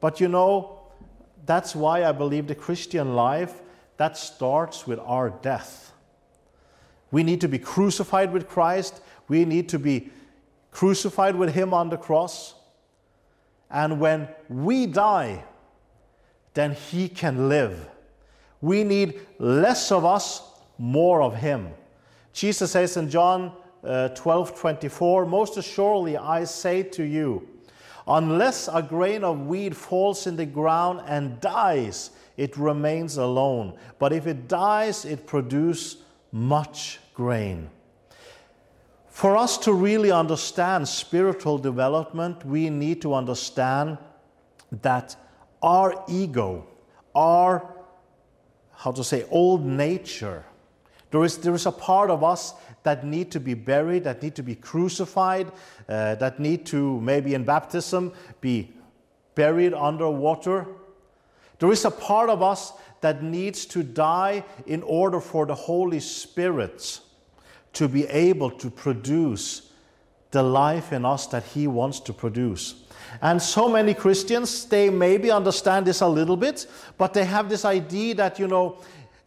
But 0.00 0.20
you 0.20 0.28
know, 0.28 0.79
that's 1.50 1.74
why 1.74 2.04
I 2.04 2.12
believe 2.12 2.46
the 2.46 2.54
Christian 2.54 3.16
life 3.16 3.60
that 3.96 4.16
starts 4.16 4.86
with 4.86 5.00
our 5.00 5.30
death. 5.30 5.92
We 7.10 7.24
need 7.24 7.40
to 7.40 7.48
be 7.48 7.58
crucified 7.58 8.32
with 8.32 8.48
Christ. 8.48 9.00
We 9.26 9.44
need 9.44 9.68
to 9.70 9.78
be 9.80 10.10
crucified 10.70 11.34
with 11.34 11.52
him 11.52 11.74
on 11.74 11.90
the 11.90 11.96
cross. 11.96 12.54
And 13.68 13.98
when 13.98 14.28
we 14.48 14.86
die, 14.86 15.42
then 16.54 16.72
he 16.72 17.08
can 17.08 17.48
live. 17.48 17.88
We 18.60 18.84
need 18.84 19.20
less 19.40 19.90
of 19.90 20.04
us, 20.04 20.42
more 20.78 21.20
of 21.20 21.34
Him. 21.34 21.70
Jesus 22.32 22.70
says 22.70 22.96
in 22.96 23.10
John 23.10 23.52
uh, 23.82 24.10
12 24.10 24.56
24, 24.56 25.26
Most 25.26 25.56
assuredly 25.56 26.16
I 26.16 26.44
say 26.44 26.82
to 26.84 27.02
you, 27.02 27.48
unless 28.10 28.68
a 28.68 28.82
grain 28.82 29.22
of 29.22 29.46
wheat 29.46 29.74
falls 29.74 30.26
in 30.26 30.36
the 30.36 30.44
ground 30.44 31.00
and 31.06 31.40
dies, 31.40 32.10
it 32.36 32.56
remains 32.56 33.16
alone. 33.16 33.78
But 33.98 34.12
if 34.12 34.26
it 34.26 34.48
dies, 34.48 35.04
it 35.04 35.26
produces 35.26 35.98
much 36.32 36.98
grain. 37.14 37.70
For 39.08 39.36
us 39.36 39.58
to 39.58 39.72
really 39.72 40.10
understand 40.10 40.88
spiritual 40.88 41.58
development, 41.58 42.44
we 42.44 42.68
need 42.68 43.00
to 43.02 43.14
understand 43.14 43.98
that 44.82 45.14
our 45.62 46.04
ego, 46.08 46.66
our, 47.14 47.74
how 48.72 48.92
to 48.92 49.04
say, 49.04 49.24
old 49.30 49.64
nature, 49.64 50.44
there 51.10 51.24
is, 51.24 51.38
there 51.38 51.54
is 51.54 51.66
a 51.66 51.72
part 51.72 52.10
of 52.10 52.22
us 52.22 52.54
that 52.82 53.04
need 53.04 53.30
to 53.32 53.40
be 53.40 53.54
buried, 53.54 54.04
that 54.04 54.22
need 54.22 54.34
to 54.36 54.42
be 54.42 54.54
crucified, 54.54 55.50
uh, 55.88 56.14
that 56.16 56.38
need 56.38 56.64
to, 56.66 57.00
maybe 57.00 57.34
in 57.34 57.44
baptism, 57.44 58.12
be 58.40 58.72
buried 59.34 59.74
under 59.74 60.08
water. 60.08 60.66
There 61.58 61.70
is 61.72 61.84
a 61.84 61.90
part 61.90 62.30
of 62.30 62.42
us 62.42 62.72
that 63.00 63.22
needs 63.22 63.66
to 63.66 63.82
die 63.82 64.44
in 64.66 64.82
order 64.82 65.20
for 65.20 65.46
the 65.46 65.54
Holy 65.54 66.00
Spirit 66.00 67.00
to 67.72 67.88
be 67.88 68.06
able 68.06 68.50
to 68.50 68.70
produce 68.70 69.70
the 70.30 70.42
life 70.42 70.92
in 70.92 71.04
us 71.04 71.26
that 71.28 71.42
He 71.42 71.66
wants 71.66 72.00
to 72.00 72.12
produce. 72.12 72.84
And 73.22 73.42
so 73.42 73.68
many 73.68 73.94
Christians, 73.94 74.66
they 74.66 74.88
maybe 74.88 75.30
understand 75.30 75.86
this 75.86 76.00
a 76.00 76.06
little 76.06 76.36
bit, 76.36 76.66
but 76.96 77.12
they 77.12 77.24
have 77.24 77.48
this 77.48 77.64
idea 77.64 78.14
that, 78.14 78.38
you 78.38 78.46
know, 78.46 78.78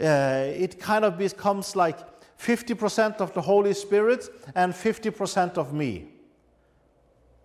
uh, 0.03 0.51
it 0.53 0.79
kind 0.79 1.05
of 1.05 1.17
becomes 1.17 1.75
like 1.75 1.97
50% 2.37 3.17
of 3.17 3.33
the 3.33 3.41
Holy 3.41 3.73
Spirit 3.73 4.27
and 4.53 4.73
50% 4.73 5.57
of 5.57 5.73
me. 5.73 6.09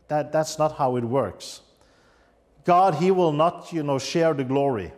That, 0.08 0.32
that's 0.32 0.58
not 0.58 0.76
how 0.76 0.96
it 0.96 1.04
works. 1.04 1.60
God, 2.64 2.96
He 2.96 3.10
will 3.10 3.32
not, 3.32 3.72
you 3.72 3.82
know, 3.82 3.98
share 3.98 4.34
the 4.34 4.44
glory. 4.44 4.92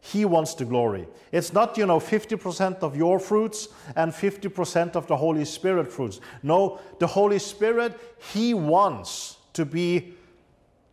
He 0.00 0.24
wants 0.24 0.54
the 0.54 0.64
glory. 0.64 1.06
It's 1.30 1.52
not, 1.52 1.78
you 1.78 1.86
know, 1.86 2.00
50% 2.00 2.78
of 2.78 2.96
your 2.96 3.18
fruits 3.18 3.68
and 3.94 4.12
50% 4.12 4.96
of 4.96 5.06
the 5.06 5.16
Holy 5.16 5.44
Spirit 5.44 5.92
fruits. 5.92 6.20
No, 6.42 6.80
the 6.98 7.06
Holy 7.06 7.38
Spirit, 7.38 7.98
He 8.32 8.52
wants 8.52 9.38
to 9.52 9.64
be 9.64 10.14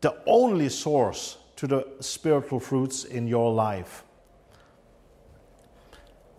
the 0.02 0.16
only 0.26 0.70
source 0.70 1.38
to 1.56 1.68
the 1.68 1.88
spiritual 2.00 2.60
fruits 2.60 3.04
in 3.04 3.28
your 3.28 3.52
life. 3.52 4.04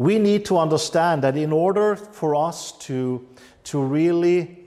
We 0.01 0.19
need 0.19 0.47
to 0.47 0.57
understand 0.57 1.21
that 1.25 1.37
in 1.37 1.53
order 1.53 1.95
for 1.95 2.35
us 2.35 2.73
to, 2.87 3.29
to 3.65 3.83
really 3.83 4.59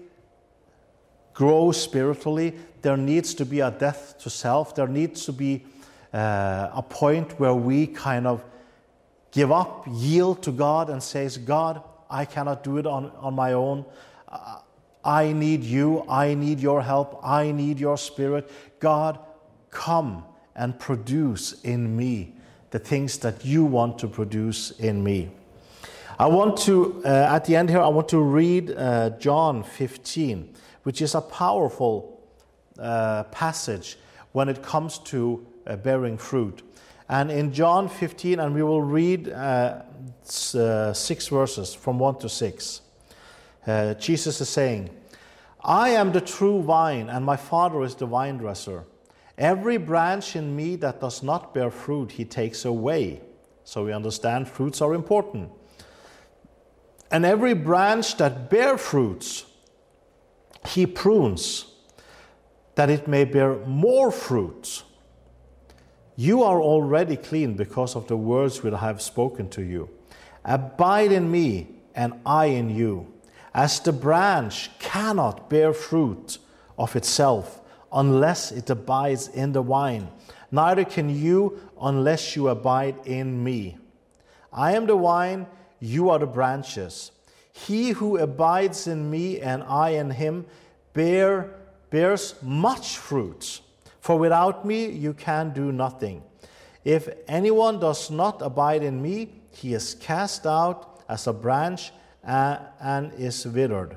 grow 1.33 1.71
spiritually, 1.71 2.53
there 2.83 2.97
needs 2.97 3.33
to 3.33 3.43
be 3.43 3.61
a 3.61 3.71
death 3.71 4.19
to 4.19 4.29
self. 4.29 4.75
There 4.75 4.87
needs 4.87 5.25
to 5.25 5.33
be 5.33 5.65
uh, 6.13 6.69
a 6.75 6.83
point 6.87 7.39
where 7.39 7.55
we 7.55 7.87
kind 7.87 8.27
of 8.27 8.45
give 9.31 9.51
up, 9.51 9.87
yield 9.89 10.43
to 10.43 10.51
God, 10.51 10.91
and 10.91 11.01
says, 11.01 11.39
God, 11.39 11.81
I 12.11 12.25
cannot 12.25 12.63
do 12.63 12.77
it 12.77 12.85
on, 12.85 13.11
on 13.17 13.33
my 13.33 13.53
own. 13.53 13.85
Uh, 14.29 14.59
I 15.03 15.33
need 15.33 15.63
you. 15.63 16.05
I 16.07 16.35
need 16.35 16.59
your 16.59 16.83
help. 16.83 17.19
I 17.23 17.51
need 17.51 17.79
your 17.79 17.97
spirit. 17.97 18.51
God, 18.79 19.17
come 19.71 20.25
and 20.55 20.77
produce 20.77 21.59
in 21.63 21.97
me 21.97 22.35
the 22.73 22.79
things 22.79 23.19
that 23.19 23.45
you 23.45 23.63
want 23.63 23.99
to 23.99 24.07
produce 24.07 24.71
in 24.79 25.03
me. 25.03 25.29
I 26.17 26.25
want 26.25 26.57
to, 26.65 27.03
uh, 27.05 27.07
at 27.07 27.45
the 27.45 27.55
end 27.55 27.69
here, 27.69 27.79
I 27.79 27.87
want 27.87 28.09
to 28.09 28.19
read 28.19 28.71
uh, 28.71 29.11
John 29.19 29.61
15, 29.61 30.51
which 30.81 30.99
is 30.99 31.13
a 31.13 31.21
powerful 31.21 32.19
uh, 32.79 33.25
passage 33.25 33.99
when 34.31 34.49
it 34.49 34.63
comes 34.63 34.97
to 35.13 35.45
uh, 35.67 35.75
bearing 35.75 36.17
fruit. 36.17 36.63
And 37.07 37.29
in 37.29 37.53
John 37.53 37.87
15, 37.87 38.39
and 38.39 38.55
we 38.55 38.63
will 38.63 38.81
read 38.81 39.29
uh, 39.29 39.83
uh, 40.55 40.93
six 40.93 41.27
verses 41.27 41.75
from 41.75 41.99
1 41.99 42.17
to 42.21 42.29
6, 42.29 42.81
uh, 43.67 43.93
Jesus 43.93 44.41
is 44.41 44.49
saying, 44.49 44.89
I 45.63 45.89
am 45.89 46.11
the 46.11 46.21
true 46.21 46.63
vine, 46.63 47.11
and 47.11 47.23
my 47.23 47.37
Father 47.37 47.83
is 47.83 47.93
the 47.93 48.07
vine 48.07 48.37
dresser. 48.37 48.85
Every 49.37 49.77
branch 49.77 50.35
in 50.35 50.55
me 50.55 50.75
that 50.77 51.01
does 51.01 51.23
not 51.23 51.53
bear 51.53 51.71
fruit, 51.71 52.11
he 52.11 52.25
takes 52.25 52.65
away. 52.65 53.21
So 53.63 53.85
we 53.85 53.93
understand 53.93 54.47
fruits 54.47 54.81
are 54.81 54.93
important. 54.93 55.49
And 57.09 57.25
every 57.25 57.53
branch 57.53 58.17
that 58.17 58.49
bear 58.49 58.77
fruits, 58.77 59.45
he 60.67 60.85
prunes, 60.85 61.65
that 62.75 62.89
it 62.89 63.07
may 63.07 63.23
bear 63.23 63.57
more 63.65 64.11
fruits. 64.11 64.83
You 66.15 66.43
are 66.43 66.61
already 66.61 67.17
clean 67.17 67.55
because 67.55 67.95
of 67.95 68.07
the 68.07 68.17
words 68.17 68.61
which 68.61 68.73
I 68.73 68.79
have 68.79 69.01
spoken 69.01 69.49
to 69.49 69.63
you. 69.63 69.89
Abide 70.45 71.11
in 71.11 71.31
me, 71.31 71.67
and 71.95 72.13
I 72.25 72.45
in 72.45 72.69
you. 72.69 73.11
As 73.53 73.79
the 73.79 73.93
branch 73.93 74.69
cannot 74.79 75.49
bear 75.49 75.73
fruit 75.73 76.39
of 76.77 76.95
itself 76.95 77.61
unless 77.93 78.51
it 78.51 78.69
abides 78.69 79.27
in 79.29 79.51
the 79.51 79.61
wine. 79.61 80.07
neither 80.51 80.85
can 80.85 81.09
you 81.09 81.59
unless 81.81 82.35
you 82.35 82.49
abide 82.49 82.95
in 83.05 83.43
me. 83.43 83.77
I 84.51 84.73
am 84.73 84.85
the 84.85 84.95
wine, 84.95 85.47
you 85.79 86.09
are 86.09 86.19
the 86.19 86.27
branches. 86.27 87.11
He 87.51 87.91
who 87.91 88.17
abides 88.17 88.87
in 88.87 89.09
me 89.09 89.39
and 89.39 89.63
I 89.63 89.89
in 89.89 90.11
him 90.11 90.45
bear, 90.93 91.55
bears 91.89 92.35
much 92.41 92.97
fruit 92.97 93.61
for 94.03 94.19
without 94.19 94.65
me 94.65 94.89
you 94.89 95.13
can 95.13 95.53
do 95.53 95.71
nothing. 95.71 96.21
If 96.83 97.07
anyone 97.25 97.79
does 97.79 98.11
not 98.11 98.41
abide 98.41 98.83
in 98.83 99.01
me, 99.01 99.29
he 99.51 99.73
is 99.73 99.95
cast 99.95 100.45
out 100.45 100.99
as 101.07 101.25
a 101.25 101.31
branch 101.31 101.93
and 102.21 103.13
is 103.13 103.47
withered. 103.47 103.95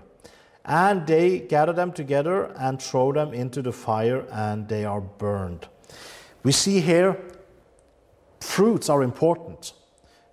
And 0.67 1.07
they 1.07 1.39
gather 1.39 1.73
them 1.73 1.93
together 1.93 2.53
and 2.59 2.83
throw 2.83 3.13
them 3.13 3.33
into 3.33 3.63
the 3.63 3.73
fire, 3.73 4.27
and 4.33 4.69
they 4.69 4.85
are 4.85 5.01
burned. 5.01 5.69
We 6.43 6.53
see 6.53 6.81
here 6.81 7.17
fruits 8.41 8.89
are 8.89 9.03
important. 9.03 9.73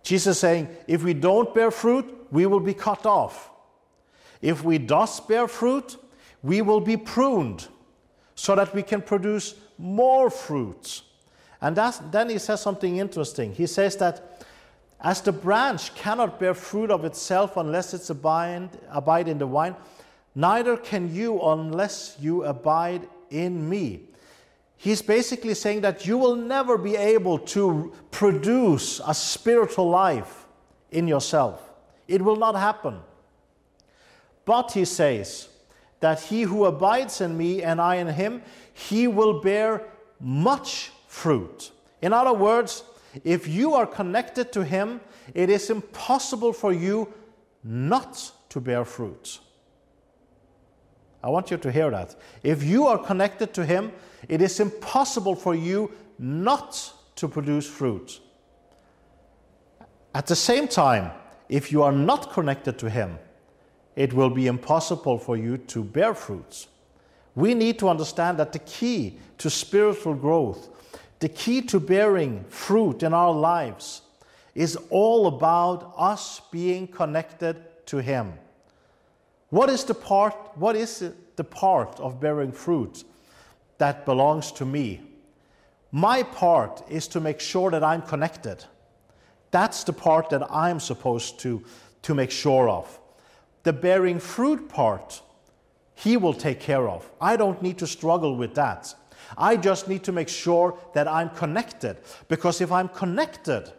Jesus 0.02 0.40
saying, 0.40 0.68
if 0.88 1.04
we 1.04 1.14
don't 1.14 1.54
bear 1.54 1.72
fruit, 1.72 2.28
we 2.32 2.46
will 2.46 2.60
be 2.60 2.74
cut 2.74 3.06
off. 3.06 3.52
If 4.42 4.64
we 4.64 4.78
does 4.78 5.20
bear 5.20 5.48
fruit, 5.48 5.98
we 6.42 6.62
will 6.62 6.82
be 6.82 6.98
pruned 6.98 7.68
so 8.36 8.56
that 8.56 8.74
we 8.74 8.84
can 8.84 9.02
produce 9.02 9.56
more 9.78 10.30
fruits. 10.30 11.04
And 11.62 11.78
then 12.12 12.30
he 12.30 12.40
says 12.40 12.60
something 12.60 12.98
interesting. 12.98 13.54
He 13.54 13.68
says 13.68 13.96
that 13.98 14.46
as 15.00 15.22
the 15.22 15.32
branch 15.32 15.96
cannot 15.96 16.40
bear 16.40 16.54
fruit 16.54 16.92
of 16.92 17.06
itself 17.06 17.56
unless 17.56 17.94
it's 17.94 18.10
abide, 18.10 18.70
abide 18.90 19.28
in 19.28 19.38
the 19.38 19.46
vine, 19.46 19.76
neither 20.36 20.78
can 20.78 21.14
you 21.14 21.42
unless 21.42 22.18
you 22.20 22.44
abide 22.44 23.08
in 23.30 23.70
me. 23.70 24.02
He's 24.78 25.02
basically 25.02 25.54
saying 25.54 25.82
that 25.82 26.06
you 26.06 26.18
will 26.18 26.36
never 26.36 26.78
be 26.78 26.96
able 26.96 27.40
to 27.40 27.94
produce 28.12 29.00
a 29.06 29.14
spiritual 29.14 29.90
life 29.90 30.46
in 30.92 31.08
yourself. 31.08 31.72
It 32.08 32.22
will 32.22 32.36
not 32.36 32.56
happen. 32.56 33.00
But 34.46 34.74
he 34.74 34.84
says 34.84 35.48
that 36.02 36.20
he 36.20 36.42
who 36.42 36.66
abides 36.66 37.22
in 37.22 37.38
me 37.38 37.64
and 37.64 37.80
I 37.80 37.96
in 37.96 38.08
him, 38.08 38.42
he 38.74 39.08
will 39.08 39.42
bear 39.42 39.84
much 40.20 40.92
fruit. 41.08 41.72
In 42.02 42.12
other 42.12 42.34
words, 42.34 42.84
if 43.24 43.48
you 43.48 43.74
are 43.74 43.86
connected 43.86 44.52
to 44.54 44.64
Him, 44.64 45.00
it 45.34 45.50
is 45.50 45.70
impossible 45.70 46.54
for 46.54 46.74
you 46.74 47.14
not 47.64 48.32
to 48.50 48.60
bear 48.60 48.84
fruit. 48.84 49.40
I 51.24 51.30
want 51.30 51.50
you 51.50 51.58
to 51.58 51.72
hear 51.72 51.90
that. 51.90 52.16
If 52.44 52.64
you 52.64 52.86
are 52.88 52.98
connected 52.98 53.54
to 53.54 53.66
Him, 53.66 53.92
it 54.28 54.42
is 54.42 54.60
impossible 54.60 55.36
for 55.36 55.56
you 55.56 55.92
not 56.20 56.94
to 57.16 57.28
produce 57.28 57.68
fruit. 57.68 58.20
At 60.14 60.28
the 60.28 60.36
same 60.36 60.68
time, 60.68 61.12
if 61.50 61.72
you 61.72 61.82
are 61.82 61.92
not 61.92 62.34
connected 62.34 62.78
to 62.80 62.90
Him, 62.90 63.18
it 63.96 64.12
will 64.14 64.30
be 64.30 64.48
impossible 64.48 65.18
for 65.18 65.38
you 65.38 65.58
to 65.58 65.84
bear 65.84 66.14
fruits. 66.14 66.68
We 67.36 67.54
need 67.54 67.80
to 67.80 67.90
understand 67.90 68.38
that 68.40 68.52
the 68.52 68.60
key 68.60 69.18
to 69.38 69.50
spiritual 69.50 70.16
growth, 70.16 70.70
the 71.20 71.30
key 71.30 71.62
to 71.64 71.80
bearing 71.80 72.44
fruit 72.50 73.02
in 73.02 73.14
our 73.14 73.32
lives, 73.32 74.02
is 74.56 74.78
all 74.90 75.28
about 75.28 75.94
us 75.98 76.42
being 76.52 76.88
connected 76.88 77.86
to 77.88 77.98
Him. 77.98 78.34
What 79.54 79.70
is 79.70 79.84
the 79.84 79.94
part, 79.94 80.34
what 80.56 80.76
is 80.76 81.12
the 81.36 81.44
part 81.44 82.00
of 82.00 82.20
bearing 82.20 82.52
fruit 82.52 83.04
that 83.78 84.04
belongs 84.04 84.52
to 84.54 84.66
me? 84.66 85.02
My 85.92 86.24
part 86.24 86.82
is 86.90 87.08
to 87.10 87.20
make 87.20 87.40
sure 87.40 87.70
that 87.70 87.84
I'm 87.84 88.02
connected. 88.02 88.66
That's 89.52 89.84
the 89.84 89.94
part 89.94 90.32
that 90.32 90.52
I'm 90.52 90.80
supposed 90.80 91.40
to, 91.42 91.64
to 92.02 92.16
make 92.16 92.32
sure 92.32 92.68
of. 92.68 93.00
The 93.62 93.74
bearing 93.74 94.18
fruit 94.18 94.70
part, 94.70 95.22
He 95.94 96.18
will 96.18 96.34
take 96.34 96.60
care 96.60 96.90
of. 96.90 97.08
I 97.22 97.38
don't 97.38 97.62
need 97.62 97.78
to 97.78 97.86
struggle 97.86 98.36
with 98.36 98.56
that. 98.56 98.96
I 99.38 99.56
just 99.56 99.88
need 99.88 100.04
to 100.06 100.12
make 100.12 100.30
sure 100.30 100.80
that 100.96 101.08
I'm 101.08 101.30
connected. 101.30 101.98
Because 102.28 102.60
if 102.60 102.72
I'm 102.72 102.90
connected, 102.90 103.72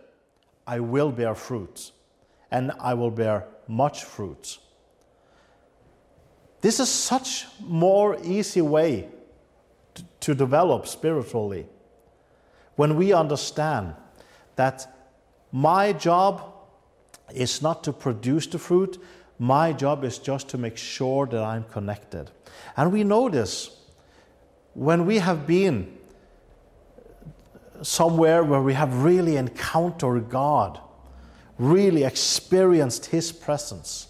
I 0.68 0.78
will 0.78 1.10
bear 1.10 1.34
fruit. 1.34 1.90
And 2.52 2.70
I 2.78 2.94
will 2.94 3.10
bear 3.10 3.48
much 3.66 4.04
fruit. 4.04 4.58
This 6.64 6.81
is 6.81 6.88
such 6.88 7.46
more 7.61 8.16
easy 8.24 8.62
way 8.62 9.07
to, 9.92 10.05
to 10.20 10.35
develop 10.35 10.87
spiritually. 10.87 11.66
When 12.77 12.96
we 12.96 13.12
understand 13.12 13.92
that 14.57 14.87
my 15.53 15.92
job 15.92 16.42
is 17.35 17.61
not 17.61 17.85
to 17.85 17.92
produce 17.92 18.46
the 18.46 18.59
fruit, 18.59 18.96
my 19.38 19.74
job 19.74 20.05
is 20.05 20.16
just 20.16 20.48
to 20.48 20.57
make 20.57 20.79
sure 20.79 21.27
that 21.27 21.42
I'm 21.42 21.64
connected. 21.64 22.31
And 22.79 22.90
we 22.94 23.05
know 23.05 23.29
this 23.29 23.77
when 24.72 25.05
we 25.05 25.18
have 25.18 25.46
been 25.46 25.98
somewhere 27.83 28.42
where 28.42 28.62
we 28.62 28.72
have 28.72 29.05
really 29.05 29.37
encountered 29.37 30.31
God, 30.31 30.81
really 31.59 32.05
experienced 32.05 33.05
His 33.05 33.33
presence, 33.33 34.09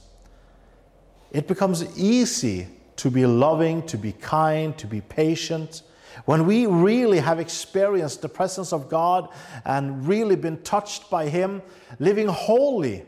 it 1.34 1.48
becomes 1.48 1.84
easy 1.98 2.68
to 2.96 3.10
be 3.10 3.26
loving, 3.26 3.82
to 3.86 3.98
be 3.98 4.12
kind, 4.12 4.78
to 4.78 4.86
be 4.86 5.00
patient. 5.00 5.82
When 6.26 6.46
we 6.46 6.66
really 6.66 7.18
have 7.18 7.40
experienced 7.40 8.22
the 8.22 8.28
presence 8.28 8.72
of 8.72 8.88
God 8.88 9.28
and 9.64 10.06
really 10.06 10.36
been 10.36 10.62
touched 10.62 11.10
by 11.10 11.28
Him, 11.28 11.60
living 11.98 12.28
holy 12.28 13.04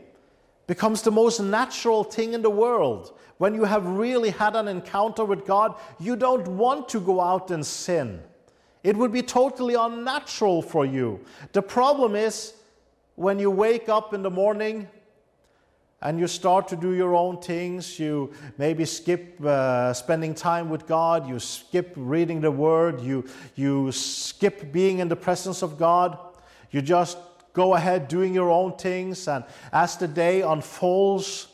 becomes 0.67 1.03
the 1.03 1.11
most 1.11 1.39
natural 1.39 2.03
thing 2.03 2.33
in 2.33 2.41
the 2.41 2.49
world. 2.49 3.17
When 3.37 3.55
you 3.55 3.63
have 3.63 3.87
really 3.87 4.31
had 4.31 4.57
an 4.57 4.67
encounter 4.67 5.23
with 5.23 5.45
God, 5.45 5.75
you 5.97 6.17
don't 6.17 6.45
want 6.49 6.89
to 6.89 6.99
go 6.99 7.21
out 7.21 7.49
and 7.49 7.65
sin. 7.65 8.21
It 8.83 8.97
would 8.97 9.13
be 9.13 9.21
totally 9.21 9.75
unnatural 9.75 10.61
for 10.61 10.85
you. 10.85 11.21
The 11.53 11.61
problem 11.61 12.13
is 12.13 12.55
when 13.15 13.39
you 13.39 13.49
wake 13.51 13.87
up 13.87 14.13
in 14.13 14.21
the 14.21 14.29
morning 14.29 14.89
and 16.01 16.19
you 16.19 16.27
start 16.27 16.67
to 16.67 16.75
do 16.75 16.93
your 16.93 17.15
own 17.15 17.41
things, 17.41 17.99
you 17.99 18.31
maybe 18.57 18.85
skip 18.85 19.41
uh, 19.43 19.93
spending 19.93 20.35
time 20.35 20.69
with 20.69 20.85
God, 20.85 21.27
you 21.27 21.39
skip 21.39 21.93
reading 21.95 22.39
the 22.41 22.51
Word, 22.51 23.01
you, 23.01 23.25
you 23.55 23.91
skip 23.91 24.71
being 24.71 24.99
in 24.99 25.07
the 25.07 25.15
presence 25.15 25.63
of 25.63 25.79
God, 25.79 26.17
you 26.69 26.81
just 26.81 27.17
go 27.53 27.73
ahead 27.73 28.07
doing 28.07 28.33
your 28.33 28.51
own 28.51 28.77
things, 28.77 29.27
and 29.27 29.43
as 29.73 29.97
the 29.97 30.07
day 30.07 30.41
unfolds, 30.41 31.47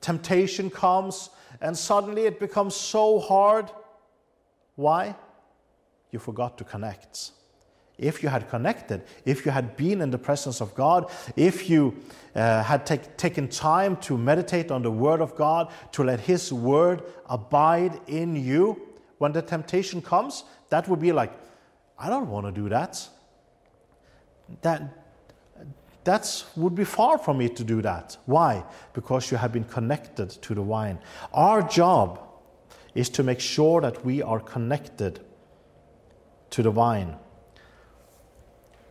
temptation 0.00 0.70
comes, 0.70 1.30
and 1.60 1.76
suddenly 1.76 2.26
it 2.26 2.38
becomes 2.38 2.76
so 2.76 3.18
hard. 3.18 3.68
Why? 4.76 5.16
You 6.12 6.20
forgot 6.20 6.56
to 6.58 6.64
connect. 6.64 7.32
If 7.98 8.22
you 8.22 8.28
had 8.28 8.48
connected, 8.48 9.02
if 9.24 9.44
you 9.44 9.50
had 9.50 9.76
been 9.76 10.00
in 10.00 10.10
the 10.10 10.18
presence 10.18 10.60
of 10.60 10.72
God, 10.76 11.10
if 11.34 11.68
you 11.68 11.96
uh, 12.34 12.62
had 12.62 12.86
take, 12.86 13.16
taken 13.16 13.48
time 13.48 13.96
to 13.96 14.16
meditate 14.16 14.70
on 14.70 14.82
the 14.82 14.90
Word 14.90 15.20
of 15.20 15.34
God, 15.34 15.72
to 15.92 16.04
let 16.04 16.20
His 16.20 16.52
Word 16.52 17.02
abide 17.28 18.00
in 18.06 18.36
you, 18.36 18.80
when 19.18 19.32
the 19.32 19.42
temptation 19.42 20.00
comes, 20.00 20.44
that 20.70 20.88
would 20.88 21.00
be 21.00 21.10
like, 21.10 21.32
I 21.98 22.08
don't 22.08 22.30
want 22.30 22.46
to 22.46 22.52
do 22.52 22.68
that. 22.68 23.08
That, 24.62 24.82
that 26.04 26.44
would 26.54 26.76
be 26.76 26.84
far 26.84 27.18
from 27.18 27.38
me 27.38 27.48
to 27.48 27.64
do 27.64 27.82
that. 27.82 28.16
Why? 28.26 28.64
Because 28.92 29.32
you 29.32 29.36
have 29.36 29.52
been 29.52 29.64
connected 29.64 30.30
to 30.30 30.54
the 30.54 30.62
vine. 30.62 31.00
Our 31.34 31.62
job 31.62 32.20
is 32.94 33.08
to 33.10 33.24
make 33.24 33.40
sure 33.40 33.80
that 33.80 34.04
we 34.04 34.22
are 34.22 34.38
connected 34.38 35.18
to 36.50 36.62
the 36.62 36.70
vine. 36.70 37.16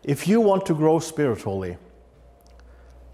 If 0.07 0.25
you 0.25 0.39
want 0.39 0.65
to 0.67 0.73
grow 0.73 0.99
spiritually, 0.99 1.75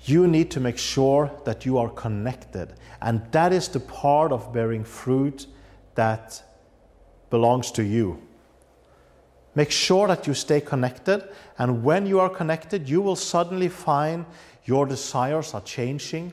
you 0.05 0.27
need 0.27 0.51
to 0.51 0.59
make 0.59 0.77
sure 0.77 1.31
that 1.43 1.65
you 1.65 1.79
are 1.79 1.89
connected. 1.89 2.75
And 3.01 3.23
that 3.31 3.51
is 3.51 3.67
the 3.67 3.79
part 3.79 4.31
of 4.31 4.53
bearing 4.53 4.83
fruit 4.83 5.47
that 5.95 6.43
belongs 7.31 7.71
to 7.71 7.83
you. 7.83 8.21
Make 9.55 9.71
sure 9.71 10.07
that 10.07 10.27
you 10.27 10.35
stay 10.35 10.61
connected, 10.61 11.27
and 11.57 11.83
when 11.83 12.05
you 12.05 12.19
are 12.19 12.29
connected, 12.29 12.87
you 12.87 13.01
will 13.01 13.15
suddenly 13.15 13.69
find 13.69 14.25
your 14.65 14.85
desires 14.85 15.55
are 15.55 15.61
changing. 15.61 16.31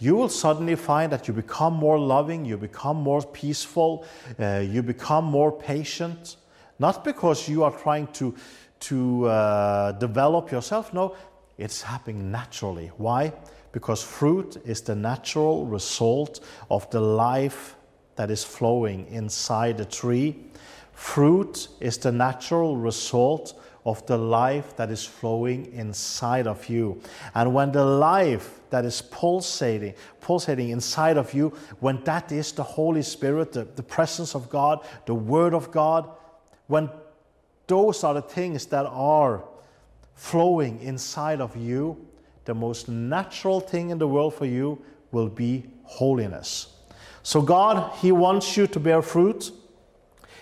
You 0.00 0.16
will 0.16 0.28
suddenly 0.28 0.74
find 0.74 1.12
that 1.12 1.28
you 1.28 1.34
become 1.34 1.74
more 1.74 1.98
loving, 1.98 2.44
you 2.44 2.56
become 2.56 2.96
more 2.96 3.22
peaceful, 3.22 4.04
uh, 4.40 4.64
you 4.68 4.82
become 4.82 5.24
more 5.24 5.52
patient. 5.52 6.36
Not 6.78 7.04
because 7.04 7.48
you 7.48 7.62
are 7.62 7.70
trying 7.72 8.08
to, 8.14 8.34
to 8.82 9.26
uh, 9.26 9.92
develop 9.92 10.50
yourself, 10.50 10.92
no, 10.92 11.16
it's 11.58 11.82
happening 11.82 12.30
naturally. 12.30 12.90
Why? 12.96 13.32
Because 13.72 14.02
fruit 14.02 14.60
is 14.64 14.80
the 14.82 14.94
natural 14.94 15.66
result 15.66 16.40
of 16.70 16.88
the 16.90 17.00
life 17.00 17.76
that 18.16 18.30
is 18.30 18.44
flowing 18.44 19.06
inside 19.08 19.78
the 19.78 19.84
tree 19.84 20.36
Fruit 21.02 21.66
is 21.80 21.98
the 21.98 22.12
natural 22.12 22.76
result 22.76 23.60
of 23.84 24.06
the 24.06 24.16
life 24.16 24.76
that 24.76 24.90
is 24.90 25.04
flowing 25.04 25.72
inside 25.72 26.46
of 26.46 26.68
you. 26.68 27.02
And 27.34 27.52
when 27.52 27.72
the 27.72 27.84
life 27.84 28.60
that 28.70 28.84
is 28.84 29.02
pulsating, 29.02 29.94
pulsating 30.20 30.68
inside 30.68 31.16
of 31.16 31.34
you, 31.34 31.48
when 31.80 32.04
that 32.04 32.30
is 32.30 32.52
the 32.52 32.62
Holy 32.62 33.02
Spirit, 33.02 33.52
the, 33.52 33.64
the 33.64 33.82
presence 33.82 34.36
of 34.36 34.48
God, 34.48 34.86
the 35.06 35.14
Word 35.14 35.54
of 35.54 35.72
God, 35.72 36.08
when 36.68 36.88
those 37.66 38.04
are 38.04 38.14
the 38.14 38.22
things 38.22 38.66
that 38.66 38.86
are 38.86 39.44
flowing 40.14 40.80
inside 40.80 41.40
of 41.40 41.56
you, 41.56 41.96
the 42.44 42.54
most 42.54 42.88
natural 42.88 43.60
thing 43.60 43.90
in 43.90 43.98
the 43.98 44.08
world 44.08 44.34
for 44.34 44.46
you 44.46 44.82
will 45.10 45.28
be 45.28 45.66
holiness. 45.84 46.68
So, 47.22 47.40
God, 47.40 47.92
He 47.96 48.12
wants 48.12 48.56
you 48.56 48.66
to 48.66 48.80
bear 48.80 49.02
fruit. 49.02 49.52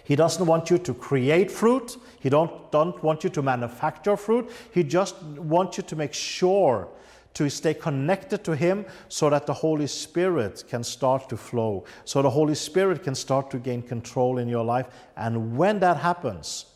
He 0.05 0.17
doesn't 0.17 0.45
want 0.45 0.71
you 0.71 0.79
to 0.79 0.95
create 0.95 1.51
fruit. 1.51 1.97
He 2.19 2.31
don't, 2.31 2.73
don't 2.73 3.01
want 3.03 3.23
you 3.23 3.31
to 3.31 3.43
manufacture 3.43 4.17
fruit. 4.17 4.51
He 4.73 4.83
just 4.83 5.23
wants 5.23 5.77
you 5.77 5.83
to 5.85 5.97
make 5.97 6.15
sure 6.15 6.89
to 7.35 7.49
stay 7.49 7.75
connected 7.75 8.43
to 8.45 8.57
Him 8.57 8.85
so 9.09 9.31
that 9.31 9.47
the 9.47 9.55
Holy 9.55 9.87
Spirit 9.87 10.65
can 10.69 10.83
start 10.83 11.29
to 11.29 11.37
flow, 11.37 11.85
so 12.05 12.23
the 12.23 12.31
Holy 12.31 12.55
Spirit 12.55 13.05
can 13.05 13.15
start 13.15 13.51
to 13.53 13.59
gain 13.59 13.83
control 13.83 14.39
in 14.39 14.49
your 14.49 14.65
life. 14.65 14.87
And 15.17 15.57
when 15.57 15.79
that 15.81 15.99
happens, 15.99 16.67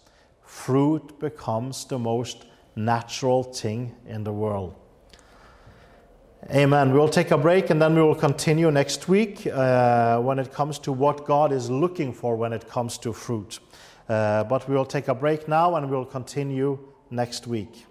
fruit 0.54 1.18
becomes 1.18 1.84
the 1.86 1.98
most 1.98 2.44
natural 2.76 3.42
thing 3.42 3.92
in 4.06 4.22
the 4.22 4.32
world. 4.32 4.74
Amen. 6.50 6.92
We'll 6.92 7.08
take 7.08 7.32
a 7.32 7.38
break 7.38 7.70
and 7.70 7.82
then 7.82 7.94
we 7.94 8.02
will 8.02 8.14
continue 8.14 8.70
next 8.70 9.08
week 9.08 9.46
uh, 9.46 10.20
when 10.20 10.38
it 10.38 10.52
comes 10.52 10.78
to 10.80 10.92
what 10.92 11.26
God 11.26 11.52
is 11.52 11.68
looking 11.70 12.12
for 12.12 12.36
when 12.36 12.52
it 12.52 12.68
comes 12.68 12.98
to 12.98 13.12
fruit. 13.12 13.58
Uh, 14.08 14.44
but 14.44 14.68
we 14.68 14.76
will 14.76 14.86
take 14.86 15.08
a 15.08 15.14
break 15.14 15.48
now 15.48 15.74
and 15.74 15.90
we'll 15.90 16.04
continue 16.04 16.78
next 17.10 17.46
week. 17.46 17.84